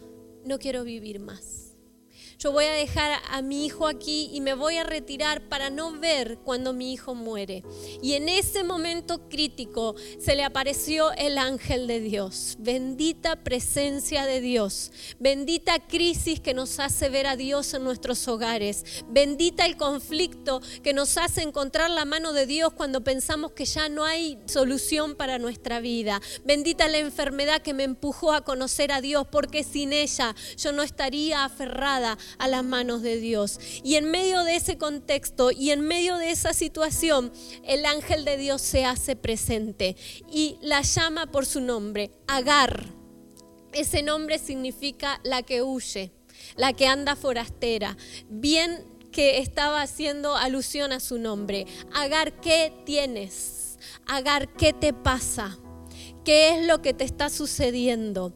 no 0.47 0.59
quiero 0.59 0.85
vivir 0.85 1.21
más 1.21 1.62
yo 2.43 2.51
voy 2.51 2.65
a 2.65 2.73
dejar 2.73 3.21
a 3.31 3.41
mi 3.41 3.67
hijo 3.67 3.87
aquí 3.87 4.29
y 4.33 4.41
me 4.41 4.55
voy 4.55 4.77
a 4.77 4.83
retirar 4.83 5.49
para 5.49 5.71
no 5.71 5.93
ver 5.93 6.39
cuando 6.39 6.73
mi 6.73 6.93
hijo 6.93 7.15
muere. 7.15 7.63
Y 8.03 8.15
en 8.15 8.29
ese 8.29 8.65
momento 8.65 9.29
crítico 9.29 9.95
se 10.19 10.35
le 10.35 10.43
apareció 10.43 11.13
el 11.13 11.39
ángel 11.39 11.87
de 11.87 12.01
Dios. 12.01 12.57
Bendita 12.59 13.37
presencia 13.37 14.27
de 14.27 14.41
Dios. 14.41 14.91
Bendita 15.21 15.79
crisis 15.87 16.41
que 16.41 16.53
nos 16.53 16.81
hace 16.81 17.09
ver 17.11 17.29
a 17.29 17.37
Dios 17.37 17.75
en 17.75 17.85
nuestros 17.85 18.27
hogares. 18.27 19.05
Bendita 19.09 19.65
el 19.65 19.77
conflicto 19.77 20.61
que 20.83 20.95
nos 20.95 21.19
hace 21.19 21.43
encontrar 21.43 21.91
la 21.91 22.05
mano 22.05 22.33
de 22.33 22.47
Dios 22.47 22.73
cuando 22.73 23.05
pensamos 23.05 23.53
que 23.53 23.67
ya 23.67 23.89
no 23.89 24.05
hay 24.05 24.37
solución 24.47 25.15
para 25.15 25.39
nuestra 25.39 25.79
vida. 25.79 26.21
Bendita 26.45 26.89
la 26.89 26.99
enfermedad 26.99 27.63
que 27.63 27.73
me 27.73 27.85
empujó 27.85 28.33
a 28.33 28.43
conocer 28.43 28.91
a 28.91 29.01
Dios 29.01 29.29
porque 29.31 29.63
sin 29.63 29.93
ella 29.93 30.35
yo 30.57 30.73
no 30.73 30.83
estaría 30.83 31.45
aferrada 31.45 32.19
a 32.39 32.49
las 32.49 32.65
manos 32.65 33.03
de 33.03 33.19
Dios. 33.19 33.59
Y 33.83 33.97
en 33.97 34.11
medio 34.11 34.45
de 34.45 34.57
ese 34.57 34.79
contexto 34.79 35.51
y 35.51 35.71
en 35.71 35.81
medio 35.81 36.17
de 36.17 36.31
esa 36.31 36.53
situación, 36.53 37.33
el 37.65 37.85
ángel 37.87 38.25
de 38.25 38.37
Dios 38.37 38.63
se 38.63 38.85
hace 38.85 39.17
presente 39.17 39.97
y 40.31 40.59
la 40.61 40.83
llama 40.83 41.27
por 41.27 41.47
su 41.47 41.61
nombre, 41.61 42.11
Agar. 42.27 42.87
Ese 43.73 44.03
nombre 44.03 44.39
significa 44.39 45.21
la 45.25 45.43
que 45.43 45.63
huye, 45.63 46.13
la 46.57 46.73
que 46.75 46.87
anda 46.87 47.17
forastera. 47.17 47.97
Bien 48.29 48.85
que 49.13 49.39
estaba 49.39 49.83
haciendo 49.83 50.37
alusión 50.37 50.93
a 50.93 51.01
su 51.01 51.19
nombre. 51.19 51.67
Agar, 51.95 52.41
¿qué 52.41 52.73
tienes? 52.85 53.79
Agar, 54.07 54.49
¿qué 54.55 54.73
te 54.73 54.93
pasa? 54.93 55.59
¿Qué 56.25 56.57
es 56.57 56.67
lo 56.67 56.83
que 56.83 56.95
te 56.95 57.05
está 57.05 57.29
sucediendo? 57.29 58.33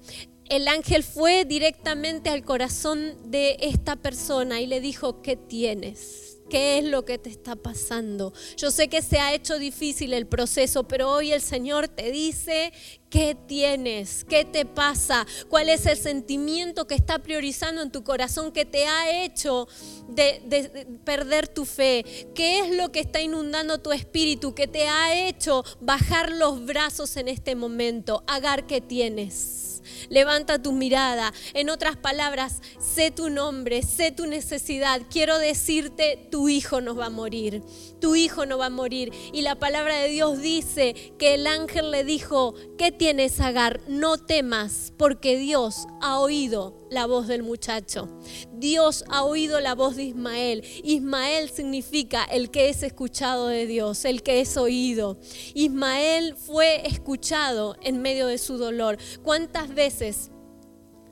El 0.48 0.68
ángel 0.68 1.02
fue 1.02 1.44
directamente 1.44 2.30
al 2.30 2.44
corazón 2.44 3.16
de 3.30 3.56
esta 3.60 3.96
persona 3.96 4.60
y 4.60 4.66
le 4.66 4.80
dijo, 4.80 5.22
¿qué 5.22 5.36
tienes? 5.36 6.36
¿Qué 6.48 6.78
es 6.78 6.84
lo 6.84 7.04
que 7.04 7.18
te 7.18 7.28
está 7.28 7.56
pasando? 7.56 8.32
Yo 8.56 8.70
sé 8.70 8.86
que 8.86 9.02
se 9.02 9.18
ha 9.18 9.34
hecho 9.34 9.58
difícil 9.58 10.12
el 10.12 10.26
proceso, 10.26 10.84
pero 10.84 11.10
hoy 11.10 11.32
el 11.32 11.40
Señor 11.40 11.88
te 11.88 12.12
dice, 12.12 12.72
¿qué 13.10 13.36
tienes? 13.48 14.24
¿Qué 14.24 14.44
te 14.44 14.64
pasa? 14.64 15.26
¿Cuál 15.48 15.68
es 15.68 15.86
el 15.86 15.96
sentimiento 15.96 16.86
que 16.86 16.94
está 16.94 17.18
priorizando 17.18 17.82
en 17.82 17.90
tu 17.90 18.04
corazón 18.04 18.52
que 18.52 18.64
te 18.64 18.86
ha 18.86 19.24
hecho 19.24 19.66
de, 20.08 20.86
perder 21.04 21.48
tu 21.48 21.64
fe? 21.64 22.04
¿Qué 22.36 22.60
es 22.60 22.76
lo 22.76 22.92
que 22.92 23.00
está 23.00 23.20
inundando 23.20 23.78
tu 23.78 23.90
espíritu 23.90 24.54
que 24.54 24.68
te 24.68 24.86
ha 24.86 25.28
hecho 25.28 25.64
bajar 25.80 26.30
los 26.30 26.64
brazos 26.64 27.16
en 27.16 27.26
este 27.26 27.56
momento? 27.56 28.22
Agar, 28.28 28.68
¿qué 28.68 28.80
tienes? 28.80 29.75
Levanta 30.09 30.62
tu 30.62 30.73
mirada. 30.73 31.33
En 31.55 31.71
otras 31.71 31.97
palabras, 31.97 32.62
sé 32.78 33.11
tu 33.11 33.31
nombre, 33.31 33.83
sé 33.83 34.12
tu 34.12 34.26
necesidad. 34.26 35.02
Quiero 35.11 35.38
decirte, 35.38 36.28
tu 36.31 36.49
hijo 36.49 36.81
no 36.81 36.95
va 36.95 37.07
a 37.07 37.11
morir. 37.11 37.62
Tu 38.00 38.16
hijo 38.16 38.47
no 38.47 38.59
va 38.59 38.66
a 38.66 38.71
morir. 38.71 39.12
Y 39.33 39.43
la 39.43 39.57
palabra 39.57 39.97
de 39.97 40.09
Dios 40.09 40.40
dice 40.40 40.95
que 41.19 41.35
el 41.35 41.47
ángel 41.47 41.90
le 41.90 42.05
dijo, 42.05 42.55
¿qué 42.78 42.93
tienes, 42.93 43.40
Agar? 43.40 43.81
No 43.88 44.19
temas, 44.19 44.93
porque 44.97 45.37
Dios 45.37 45.87
ha 46.00 46.19
oído 46.19 46.86
la 46.90 47.07
voz 47.07 47.26
del 47.26 47.43
muchacho. 47.43 48.09
Dios 48.52 49.05
ha 49.09 49.25
oído 49.25 49.61
la 49.61 49.75
voz 49.75 49.97
de 49.97 50.05
Ismael. 50.05 50.64
Ismael 50.85 51.50
significa 51.50 52.25
el 52.25 52.50
que 52.50 52.69
es 52.69 52.83
escuchado 52.83 53.49
de 53.49 53.66
Dios, 53.66 54.05
el 54.05 54.23
que 54.23 54.40
es 54.40 54.57
oído. 54.57 55.19
Ismael 55.55 56.35
fue 56.37 56.87
escuchado 56.87 57.76
en 57.83 58.02
medio 58.02 58.26
de 58.26 58.38
su 58.38 58.59
dolor. 58.59 58.99
¿Cuántas 59.23 59.75
veces 59.75 60.31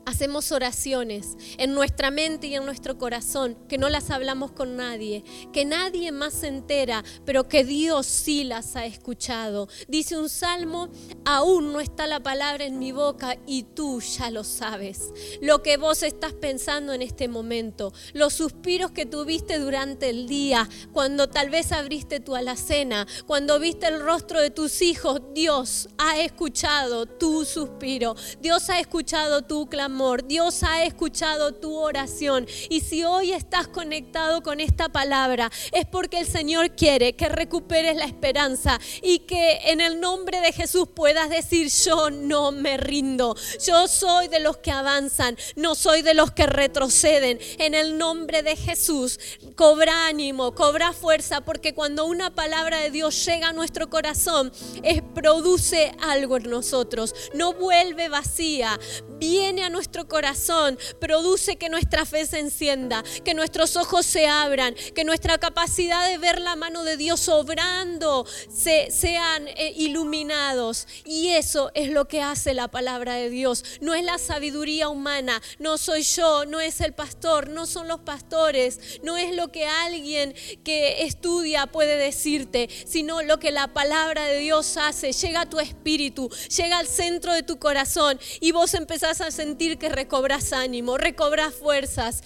hacemos 0.06 0.52
oraciones 0.52 1.36
en 1.58 1.74
nuestra 1.74 2.10
mente 2.10 2.46
y 2.48 2.54
en 2.54 2.64
nuestro 2.64 2.98
corazón, 2.98 3.56
que 3.68 3.78
no 3.78 3.88
las 3.88 4.10
hablamos 4.10 4.52
con 4.52 4.76
nadie, 4.76 5.24
que 5.52 5.64
nadie 5.64 6.12
más 6.12 6.34
se 6.34 6.48
entera, 6.48 7.04
pero 7.24 7.48
que 7.48 7.64
Dios 7.64 8.06
sí 8.06 8.44
las 8.44 8.76
ha 8.76 8.84
escuchado. 8.84 9.68
Dice 9.88 10.18
un 10.18 10.28
salmo, 10.28 10.88
aún 11.24 11.72
no 11.72 11.80
está 11.80 12.06
la 12.06 12.20
palabra 12.20 12.64
en 12.64 12.78
mi 12.78 12.92
boca 12.92 13.36
y 13.46 13.62
tú 13.62 14.00
ya 14.00 14.30
lo 14.30 14.44
sabes. 14.44 15.12
Lo 15.40 15.62
que 15.62 15.76
vos 15.76 16.02
estás 16.02 16.32
pensando 16.32 16.92
en 16.92 17.02
este 17.02 17.28
momento, 17.28 17.92
los 18.12 18.34
suspiros 18.34 18.90
que 18.90 19.06
tuviste 19.06 19.58
durante 19.58 20.10
el 20.10 20.26
día, 20.26 20.68
cuando 20.92 21.28
tal 21.28 21.50
vez 21.50 21.72
abriste 21.72 22.20
tu 22.20 22.36
alacena, 22.36 23.06
cuando 23.26 23.58
viste 23.58 23.86
el 23.86 24.00
rostro 24.00 24.40
de 24.40 24.50
tus 24.50 24.82
hijos, 24.82 25.22
Dios 25.34 25.88
ha 25.98 26.20
escuchado 26.20 27.06
tu 27.06 27.44
suspiro, 27.44 28.14
Dios 28.40 28.68
ha 28.70 28.78
escuchado 28.78 29.42
tu 29.42 29.66
clamor 29.66 29.93
Dios 30.24 30.64
ha 30.64 30.82
escuchado 30.82 31.54
tu 31.54 31.76
oración. 31.76 32.48
Y 32.68 32.80
si 32.80 33.04
hoy 33.04 33.32
estás 33.32 33.68
conectado 33.68 34.42
con 34.42 34.58
esta 34.58 34.88
palabra, 34.88 35.50
es 35.72 35.86
porque 35.86 36.18
el 36.18 36.26
Señor 36.26 36.74
quiere 36.74 37.14
que 37.14 37.28
recuperes 37.28 37.96
la 37.96 38.04
esperanza 38.04 38.80
y 39.02 39.20
que 39.20 39.60
en 39.66 39.80
el 39.80 40.00
nombre 40.00 40.40
de 40.40 40.52
Jesús 40.52 40.88
puedas 40.92 41.30
decir, 41.30 41.68
yo 41.68 42.10
no 42.10 42.50
me 42.50 42.76
rindo. 42.76 43.36
Yo 43.64 43.86
soy 43.86 44.26
de 44.26 44.40
los 44.40 44.56
que 44.56 44.72
avanzan, 44.72 45.36
no 45.54 45.76
soy 45.76 46.02
de 46.02 46.14
los 46.14 46.32
que 46.32 46.46
retroceden. 46.46 47.38
En 47.58 47.74
el 47.74 47.96
nombre 47.96 48.42
de 48.42 48.56
Jesús, 48.56 49.20
cobra 49.54 50.08
ánimo, 50.08 50.56
cobra 50.56 50.92
fuerza, 50.92 51.42
porque 51.42 51.72
cuando 51.72 52.04
una 52.04 52.34
palabra 52.34 52.80
de 52.80 52.90
Dios 52.90 53.24
llega 53.24 53.50
a 53.50 53.52
nuestro 53.52 53.88
corazón, 53.88 54.52
es, 54.82 55.02
produce 55.14 55.94
algo 56.02 56.36
en 56.38 56.50
nosotros. 56.50 57.14
No 57.32 57.52
vuelve 57.52 58.08
vacía, 58.08 58.80
viene 59.18 59.62
a 59.62 59.70
nuestro 59.70 59.83
corazón, 60.08 60.78
produce 61.00 61.56
que 61.56 61.68
nuestra 61.68 62.04
fe 62.04 62.26
se 62.26 62.38
encienda, 62.38 63.02
que 63.24 63.34
nuestros 63.34 63.76
ojos 63.76 64.06
se 64.06 64.26
abran, 64.26 64.74
que 64.94 65.04
nuestra 65.04 65.38
capacidad 65.38 66.08
de 66.08 66.18
ver 66.18 66.40
la 66.40 66.56
mano 66.56 66.84
de 66.84 66.96
Dios 66.96 67.28
obrando 67.28 68.26
se, 68.52 68.90
sean 68.90 69.48
eh, 69.48 69.72
iluminados. 69.76 70.86
Y 71.04 71.28
eso 71.28 71.70
es 71.74 71.90
lo 71.90 72.06
que 72.06 72.22
hace 72.22 72.54
la 72.54 72.68
palabra 72.68 73.14
de 73.14 73.30
Dios. 73.30 73.64
No 73.80 73.94
es 73.94 74.04
la 74.04 74.18
sabiduría 74.18 74.88
humana, 74.88 75.40
no 75.58 75.78
soy 75.78 76.02
yo, 76.02 76.44
no 76.46 76.60
es 76.60 76.80
el 76.80 76.92
pastor, 76.92 77.48
no 77.48 77.66
son 77.66 77.88
los 77.88 78.00
pastores, 78.00 79.00
no 79.02 79.16
es 79.16 79.34
lo 79.34 79.48
que 79.48 79.66
alguien 79.66 80.34
que 80.64 81.04
estudia 81.04 81.66
puede 81.66 81.96
decirte, 81.96 82.68
sino 82.86 83.22
lo 83.22 83.38
que 83.38 83.50
la 83.50 83.72
palabra 83.72 84.26
de 84.26 84.38
Dios 84.38 84.76
hace. 84.76 85.12
Llega 85.12 85.42
a 85.42 85.50
tu 85.50 85.60
espíritu, 85.60 86.30
llega 86.56 86.78
al 86.78 86.86
centro 86.86 87.32
de 87.32 87.42
tu 87.42 87.58
corazón 87.58 88.18
y 88.40 88.52
vos 88.52 88.74
empezás 88.74 89.20
a 89.20 89.30
sentir 89.30 89.73
que 89.76 89.88
recobras 89.88 90.52
ánimo, 90.52 90.98
recobras 90.98 91.54
fuerzas. 91.54 92.22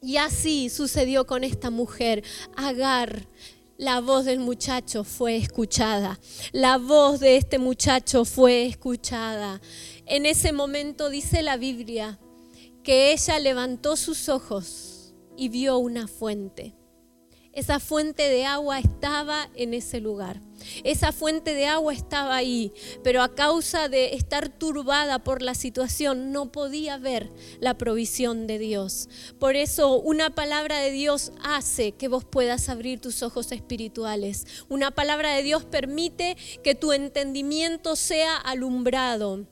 Y 0.00 0.16
así 0.16 0.68
sucedió 0.68 1.26
con 1.26 1.44
esta 1.44 1.70
mujer, 1.70 2.24
Agar. 2.56 3.28
La 3.78 4.00
voz 4.00 4.26
del 4.26 4.38
muchacho 4.38 5.02
fue 5.02 5.36
escuchada. 5.36 6.20
La 6.52 6.78
voz 6.78 7.18
de 7.18 7.36
este 7.36 7.58
muchacho 7.58 8.24
fue 8.24 8.66
escuchada. 8.66 9.60
En 10.06 10.24
ese 10.24 10.52
momento 10.52 11.10
dice 11.10 11.42
la 11.42 11.56
Biblia 11.56 12.20
que 12.84 13.12
ella 13.12 13.38
levantó 13.38 13.96
sus 13.96 14.28
ojos 14.28 15.14
y 15.36 15.48
vio 15.48 15.78
una 15.78 16.06
fuente. 16.06 16.76
Esa 17.52 17.80
fuente 17.80 18.30
de 18.30 18.46
agua 18.46 18.78
estaba 18.78 19.50
en 19.54 19.74
ese 19.74 20.00
lugar. 20.00 20.40
Esa 20.84 21.12
fuente 21.12 21.54
de 21.54 21.66
agua 21.66 21.92
estaba 21.92 22.34
ahí, 22.34 22.72
pero 23.02 23.22
a 23.22 23.34
causa 23.34 23.88
de 23.88 24.14
estar 24.14 24.48
turbada 24.48 25.18
por 25.18 25.42
la 25.42 25.54
situación 25.54 26.32
no 26.32 26.50
podía 26.50 26.96
ver 26.96 27.30
la 27.60 27.76
provisión 27.76 28.46
de 28.46 28.58
Dios. 28.58 29.08
Por 29.38 29.56
eso 29.56 30.00
una 30.00 30.34
palabra 30.34 30.78
de 30.78 30.92
Dios 30.92 31.32
hace 31.42 31.92
que 31.92 32.08
vos 32.08 32.24
puedas 32.24 32.70
abrir 32.70 33.00
tus 33.00 33.22
ojos 33.22 33.52
espirituales. 33.52 34.46
Una 34.70 34.90
palabra 34.90 35.34
de 35.34 35.42
Dios 35.42 35.64
permite 35.64 36.36
que 36.62 36.74
tu 36.74 36.92
entendimiento 36.92 37.96
sea 37.96 38.36
alumbrado 38.36 39.46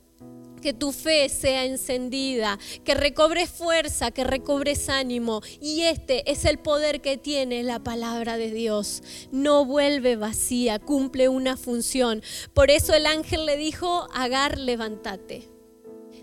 que 0.60 0.72
tu 0.72 0.92
fe 0.92 1.28
sea 1.28 1.64
encendida, 1.64 2.58
que 2.84 2.94
recobres 2.94 3.50
fuerza, 3.50 4.10
que 4.10 4.24
recobres 4.24 4.88
ánimo. 4.88 5.40
Y 5.60 5.82
este 5.82 6.30
es 6.30 6.44
el 6.44 6.58
poder 6.58 7.00
que 7.00 7.16
tiene 7.16 7.62
la 7.62 7.80
palabra 7.80 8.36
de 8.36 8.50
Dios. 8.50 9.02
No 9.32 9.64
vuelve 9.64 10.16
vacía, 10.16 10.78
cumple 10.78 11.28
una 11.28 11.56
función. 11.56 12.22
Por 12.54 12.70
eso 12.70 12.94
el 12.94 13.06
ángel 13.06 13.46
le 13.46 13.56
dijo, 13.56 14.08
Agar, 14.14 14.58
levántate. 14.58 15.48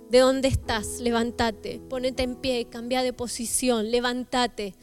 ¿De 0.10 0.20
dónde 0.20 0.48
estás? 0.48 1.00
Levántate, 1.00 1.82
ponete 1.90 2.24
en 2.24 2.36
pie, 2.36 2.68
cambia 2.70 3.04
de 3.04 3.12
posición, 3.12 3.92
levántate, 3.92 4.76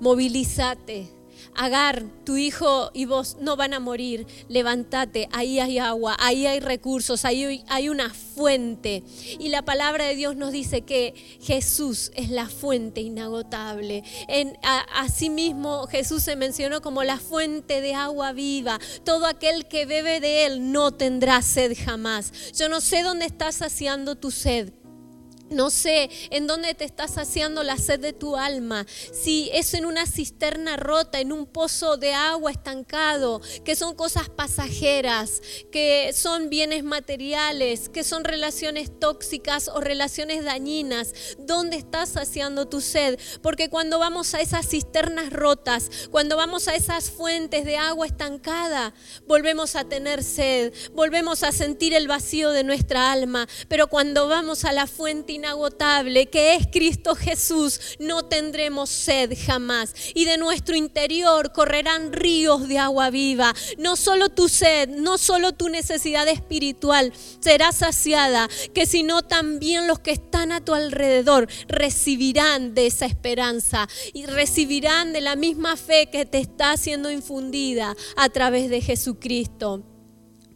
movilízate 0.00 1.23
Agar, 1.54 2.04
tu 2.24 2.36
hijo 2.36 2.90
y 2.94 3.04
vos 3.04 3.36
no 3.40 3.56
van 3.56 3.74
a 3.74 3.80
morir, 3.80 4.26
levántate, 4.48 5.28
ahí 5.32 5.60
hay 5.60 5.78
agua, 5.78 6.16
ahí 6.18 6.46
hay 6.46 6.60
recursos, 6.60 7.24
ahí 7.24 7.64
hay 7.68 7.88
una 7.88 8.12
fuente. 8.12 9.02
Y 9.38 9.48
la 9.48 9.62
palabra 9.62 10.06
de 10.06 10.16
Dios 10.16 10.36
nos 10.36 10.52
dice 10.52 10.82
que 10.82 11.14
Jesús 11.40 12.10
es 12.14 12.30
la 12.30 12.48
fuente 12.48 13.00
inagotable. 13.00 14.02
En, 14.28 14.56
asimismo, 14.94 15.86
Jesús 15.86 16.22
se 16.22 16.36
mencionó 16.36 16.82
como 16.82 17.04
la 17.04 17.18
fuente 17.18 17.80
de 17.80 17.94
agua 17.94 18.32
viva. 18.32 18.78
Todo 19.04 19.26
aquel 19.26 19.66
que 19.66 19.86
bebe 19.86 20.20
de 20.20 20.46
él 20.46 20.72
no 20.72 20.92
tendrá 20.92 21.42
sed 21.42 21.76
jamás. 21.76 22.32
Yo 22.52 22.68
no 22.68 22.80
sé 22.80 23.02
dónde 23.02 23.26
estás 23.26 23.56
saciando 23.56 24.16
tu 24.16 24.30
sed 24.30 24.72
no 25.54 25.70
sé 25.70 26.10
en 26.30 26.46
dónde 26.46 26.74
te 26.74 26.84
está 26.84 27.08
saciando 27.08 27.62
la 27.62 27.78
sed 27.78 28.00
de 28.00 28.12
tu 28.12 28.36
alma. 28.36 28.86
Si 29.12 29.50
es 29.52 29.74
en 29.74 29.86
una 29.86 30.06
cisterna 30.06 30.76
rota, 30.76 31.20
en 31.20 31.32
un 31.32 31.46
pozo 31.46 31.96
de 31.96 32.12
agua 32.12 32.50
estancado, 32.50 33.40
que 33.64 33.76
son 33.76 33.94
cosas 33.94 34.28
pasajeras, 34.28 35.40
que 35.70 36.12
son 36.12 36.50
bienes 36.50 36.84
materiales, 36.84 37.88
que 37.88 38.04
son 38.04 38.24
relaciones 38.24 38.98
tóxicas 38.98 39.68
o 39.68 39.80
relaciones 39.80 40.44
dañinas. 40.44 41.12
¿Dónde 41.38 41.76
estás 41.76 42.10
saciando 42.10 42.66
tu 42.66 42.80
sed? 42.80 43.18
Porque 43.42 43.70
cuando 43.70 43.98
vamos 43.98 44.34
a 44.34 44.40
esas 44.40 44.68
cisternas 44.68 45.30
rotas, 45.30 45.90
cuando 46.10 46.36
vamos 46.36 46.68
a 46.68 46.74
esas 46.74 47.10
fuentes 47.10 47.64
de 47.64 47.76
agua 47.76 48.06
estancada, 48.06 48.94
volvemos 49.26 49.76
a 49.76 49.84
tener 49.84 50.22
sed, 50.22 50.72
volvemos 50.92 51.42
a 51.42 51.52
sentir 51.52 51.94
el 51.94 52.08
vacío 52.08 52.50
de 52.50 52.64
nuestra 52.64 53.12
alma. 53.12 53.46
Pero 53.68 53.88
cuando 53.88 54.28
vamos 54.28 54.64
a 54.64 54.72
la 54.72 54.86
fuente 54.86 55.32
inagotable 55.44 56.26
que 56.26 56.54
es 56.54 56.66
Cristo 56.72 57.14
Jesús, 57.14 57.78
no 57.98 58.24
tendremos 58.24 58.88
sed 58.88 59.36
jamás. 59.46 59.94
Y 60.14 60.24
de 60.24 60.38
nuestro 60.38 60.74
interior 60.74 61.52
correrán 61.52 62.14
ríos 62.14 62.66
de 62.66 62.78
agua 62.78 63.10
viva. 63.10 63.54
No 63.76 63.96
solo 63.96 64.30
tu 64.30 64.48
sed, 64.48 64.88
no 64.88 65.18
solo 65.18 65.52
tu 65.52 65.68
necesidad 65.68 66.26
espiritual 66.28 67.12
será 67.40 67.72
saciada, 67.72 68.48
que 68.72 68.86
sino 68.86 69.22
también 69.22 69.86
los 69.86 69.98
que 69.98 70.12
están 70.12 70.50
a 70.50 70.64
tu 70.64 70.72
alrededor 70.72 71.46
recibirán 71.68 72.74
de 72.74 72.86
esa 72.86 73.04
esperanza 73.04 73.86
y 74.14 74.24
recibirán 74.24 75.12
de 75.12 75.20
la 75.20 75.36
misma 75.36 75.76
fe 75.76 76.08
que 76.10 76.24
te 76.24 76.38
está 76.38 76.76
siendo 76.78 77.10
infundida 77.10 77.94
a 78.16 78.28
través 78.30 78.70
de 78.70 78.80
Jesucristo. 78.80 79.93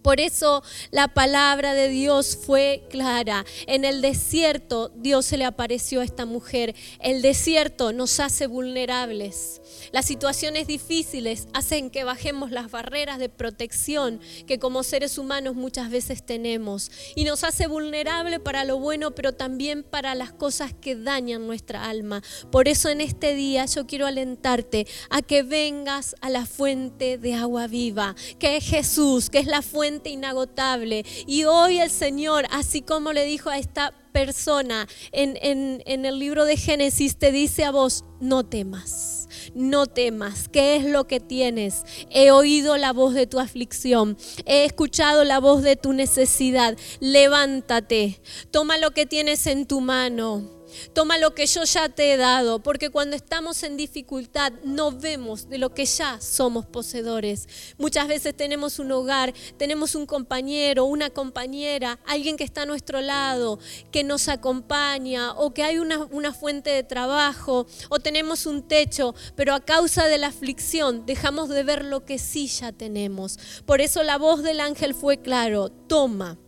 Por 0.03 0.21
eso 0.21 0.63
la 0.91 1.09
palabra 1.09 1.75
de 1.75 1.89
Dios 1.89 2.39
fue 2.41 2.85
clara. 2.89 3.45
En 3.67 3.85
el 3.85 4.01
desierto 4.01 4.91
Dios 4.95 5.27
se 5.27 5.37
le 5.37 5.45
apareció 5.45 6.01
a 6.01 6.05
esta 6.05 6.25
mujer. 6.25 6.75
El 7.01 7.21
desierto 7.23 7.93
nos 7.93 8.21
hace 8.21 8.47
vulnerables. 8.47 9.61
Las 9.93 10.07
situaciones 10.07 10.67
difíciles 10.67 11.49
hacen 11.53 11.91
que 11.91 12.05
bajemos 12.05 12.51
las 12.51 12.71
barreras 12.71 13.19
de 13.19 13.29
protección 13.29 14.21
que 14.47 14.59
como 14.59 14.83
seres 14.83 15.19
humanos 15.19 15.55
muchas 15.55 15.91
veces 15.91 16.25
tenemos. 16.25 16.91
Y 17.17 17.25
nos 17.25 17.43
hace 17.45 17.67
vulnerable 17.67 18.39
para 18.41 18.65
lo 18.65 18.79
bueno, 18.79 19.15
pero 19.15 19.33
también 19.33 19.83
para 19.83 20.15
las 20.15 20.33
cosas 20.33 20.73
que 20.81 20.95
dañan 20.95 21.47
nuestra 21.47 21.89
alma. 21.89 22.23
Por 22.51 22.69
eso 22.69 22.89
en 22.89 23.01
este 23.01 23.35
día 23.35 23.65
yo 23.67 23.87
quiero 23.87 24.07
alentarte 24.07 24.87
a 25.11 25.23
que 25.23 25.43
vengas 25.43 26.15
a 26.21 26.31
la 26.31 26.47
fuente 26.47 27.19
de 27.19 27.35
agua 27.35 27.67
viva, 27.67 28.15
que 28.39 28.57
es 28.57 28.65
Jesús, 28.65 29.31
que 29.31 29.39
es 29.39 29.47
la 29.47 29.63
fuente 29.63 29.88
inagotable. 30.11 31.05
Y 31.27 31.44
hoy 31.44 31.81
el 31.81 31.90
Señor, 31.90 32.46
así 32.51 32.83
como 32.83 33.12
le 33.12 33.24
dijo 33.24 33.51
a 33.51 33.59
esta 33.59 33.92
persona 34.12 34.88
en, 35.12 35.38
en, 35.42 36.05
el 36.05 36.18
libro 36.18 36.44
de 36.44 36.57
Génesis, 36.57 37.16
te 37.16 37.31
dice 37.31 37.64
a 37.64 37.70
vos, 37.70 38.05
no 38.20 38.44
temas, 38.44 39.29
no 39.55 39.87
temas, 39.87 40.48
¿qué 40.48 40.77
es 40.77 40.85
lo 40.85 41.07
que 41.07 41.20
tienes? 41.20 41.85
He 42.11 42.31
oído 42.31 42.77
la 42.77 42.92
voz 42.92 43.14
de 43.14 43.27
tu 43.27 43.38
aflicción, 43.38 44.16
he 44.44 44.64
escuchado 44.64 45.24
la 45.24 45.38
voz 45.38 45.62
de 45.62 45.77
tu 45.77 45.92
necesidad, 45.92 46.77
levántate, 47.01 48.20
toma 48.51 48.79
lo 48.79 48.90
que 48.90 49.07
tienes 49.07 49.46
en 49.46 49.66
tu 49.66 49.81
mano 49.81 50.58
Toma 50.93 51.19
lo 51.19 51.35
que 51.35 51.47
yo 51.47 51.65
ya 51.65 51.89
te 51.89 52.13
he 52.13 52.17
dado, 52.17 52.63
porque 52.63 52.91
cuando 52.91 53.17
estamos 53.17 53.63
en 53.63 53.77
dificultad 53.77 54.53
no 54.65 54.93
vemos 54.93 55.49
de 55.49 55.59
lo 55.59 55.75
que 55.75 55.87
ya 55.87 56.21
somos 56.21 56.67
poseedores. 56.67 57.49
Muchas 57.79 58.09
veces 58.09 58.37
tenemos 58.37 58.79
un 58.79 58.93
hogar, 58.93 59.33
tenemos 59.57 59.95
un 59.95 60.07
compañero, 60.07 60.85
una 60.85 61.11
compañera, 61.11 61.99
alguien 62.07 62.37
que 62.37 62.45
está 62.45 62.63
a 62.63 62.67
nuestro 62.67 63.01
lado, 63.01 63.59
que 63.91 64.05
nos 64.05 64.29
acompaña, 64.29 65.33
o 65.33 65.53
que 65.53 65.63
hay 65.63 65.79
una, 65.79 65.99
una 66.11 66.33
fuente 66.33 66.71
de 66.71 66.83
trabajo, 66.83 67.67
o 67.89 67.99
tenemos 67.99 68.47
un 68.47 68.67
techo, 68.67 69.15
pero 69.37 69.55
a 69.55 69.61
causa 69.61 70.07
de 70.07 70.19
la 70.19 70.29
aflicción 70.29 71.07
dejamos 71.07 71.49
de 71.49 71.63
ver 71.63 71.85
lo 71.85 72.05
que 72.05 72.19
sí 72.19 72.47
ya 72.47 72.73
tenemos. 72.73 73.39
Por 73.67 73.81
eso 73.81 74.03
la 74.03 74.19
voz 74.19 74.43
del 74.43 74.61
ángel 74.61 74.95
fue 74.95 75.19
claro, 75.19 75.69
toma 75.71 76.39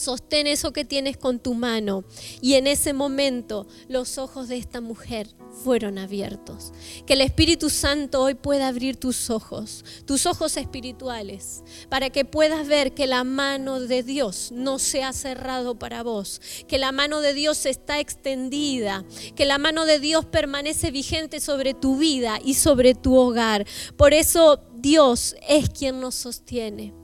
Sostén 0.00 0.46
eso 0.46 0.72
que 0.72 0.86
tienes 0.86 1.18
con 1.18 1.38
tu 1.38 1.52
mano. 1.52 2.04
Y 2.40 2.54
en 2.54 2.66
ese 2.66 2.94
momento 2.94 3.66
los 3.86 4.16
ojos 4.16 4.48
de 4.48 4.56
esta 4.56 4.80
mujer 4.80 5.28
fueron 5.62 5.98
abiertos. 5.98 6.72
Que 7.06 7.12
el 7.12 7.20
Espíritu 7.20 7.68
Santo 7.68 8.22
hoy 8.22 8.34
pueda 8.34 8.68
abrir 8.68 8.96
tus 8.96 9.28
ojos, 9.28 9.84
tus 10.06 10.24
ojos 10.24 10.56
espirituales, 10.56 11.62
para 11.90 12.08
que 12.08 12.24
puedas 12.24 12.66
ver 12.66 12.94
que 12.94 13.06
la 13.06 13.24
mano 13.24 13.78
de 13.78 14.02
Dios 14.02 14.50
no 14.52 14.78
se 14.78 15.02
ha 15.02 15.12
cerrado 15.12 15.78
para 15.78 16.02
vos, 16.02 16.40
que 16.66 16.78
la 16.78 16.92
mano 16.92 17.20
de 17.20 17.34
Dios 17.34 17.66
está 17.66 18.00
extendida, 18.00 19.04
que 19.36 19.44
la 19.44 19.58
mano 19.58 19.84
de 19.84 19.98
Dios 19.98 20.24
permanece 20.24 20.90
vigente 20.90 21.40
sobre 21.40 21.74
tu 21.74 21.98
vida 21.98 22.38
y 22.42 22.54
sobre 22.54 22.94
tu 22.94 23.16
hogar. 23.16 23.66
Por 23.98 24.14
eso 24.14 24.62
Dios 24.76 25.36
es 25.46 25.68
quien 25.68 26.00
nos 26.00 26.14
sostiene. 26.14 26.99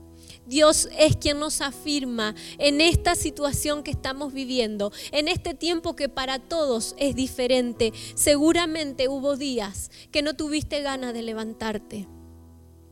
Dios 0.47 0.87
es 0.97 1.17
quien 1.17 1.39
nos 1.39 1.61
afirma 1.61 2.33
en 2.57 2.81
esta 2.81 3.15
situación 3.15 3.83
que 3.83 3.91
estamos 3.91 4.33
viviendo, 4.33 4.91
en 5.11 5.27
este 5.27 5.53
tiempo 5.53 5.95
que 5.95 6.09
para 6.09 6.39
todos 6.39 6.95
es 6.97 7.15
diferente. 7.15 7.93
Seguramente 8.15 9.09
hubo 9.09 9.35
días 9.35 9.91
que 10.11 10.21
no 10.21 10.35
tuviste 10.35 10.81
ganas 10.81 11.13
de 11.13 11.21
levantarte. 11.21 12.07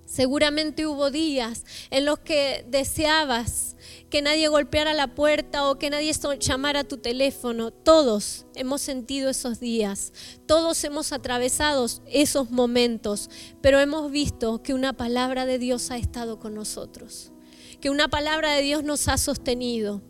Seguramente 0.06 0.86
hubo 0.86 1.10
días 1.10 1.66
en 1.90 2.06
los 2.06 2.20
que 2.20 2.64
deseabas 2.70 3.76
que 4.10 4.22
nadie 4.22 4.48
golpeara 4.50 4.94
la 4.94 5.16
puerta 5.16 5.68
o 5.68 5.80
que 5.80 5.90
nadie 5.90 6.14
llamara 6.40 6.84
tu 6.84 6.98
teléfono. 6.98 7.72
Todos 7.72 8.46
hemos 8.54 8.82
sentido 8.82 9.32
esos 9.32 9.60
días, 9.60 10.14
todos 10.46 10.84
hemos 10.84 11.12
atravesado 11.12 11.88
esos 12.06 12.52
momentos, 12.52 13.32
pero 13.62 13.80
hemos 13.80 14.12
visto 14.12 14.62
que 14.62 14.76
una 14.76 14.94
palabra 14.94 15.48
de 15.48 15.58
Dios 15.58 15.90
ha 15.90 15.98
estado 15.98 16.40
con 16.40 16.54
nosotros 16.54 17.32
que 17.80 17.90
una 17.90 18.08
palabra 18.08 18.54
de 18.54 18.62
Dios 18.62 18.84
nos 18.84 19.08
ha 19.08 19.18
sostenido, 19.18 20.02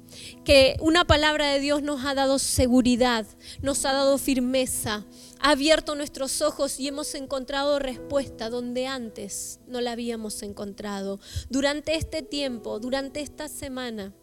que 0.43 0.77
una 0.79 1.05
palabra 1.05 1.51
de 1.51 1.59
Dios 1.59 1.81
nos 1.81 2.05
ha 2.05 2.13
dado 2.13 2.39
seguridad, 2.39 3.25
nos 3.61 3.85
ha 3.85 3.93
dado 3.93 4.17
firmeza, 4.17 5.05
ha 5.39 5.51
abierto 5.51 5.95
nuestros 5.95 6.41
ojos 6.41 6.79
y 6.79 6.87
hemos 6.87 7.15
encontrado 7.15 7.79
respuesta 7.79 8.49
donde 8.49 8.87
antes 8.87 9.59
no 9.67 9.81
la 9.81 9.91
habíamos 9.91 10.41
encontrado. 10.43 11.19
Durante 11.49 11.95
este 11.95 12.21
tiempo, 12.21 12.79
durante 12.79 13.21
esta 13.21 13.47
semana, 13.47 14.13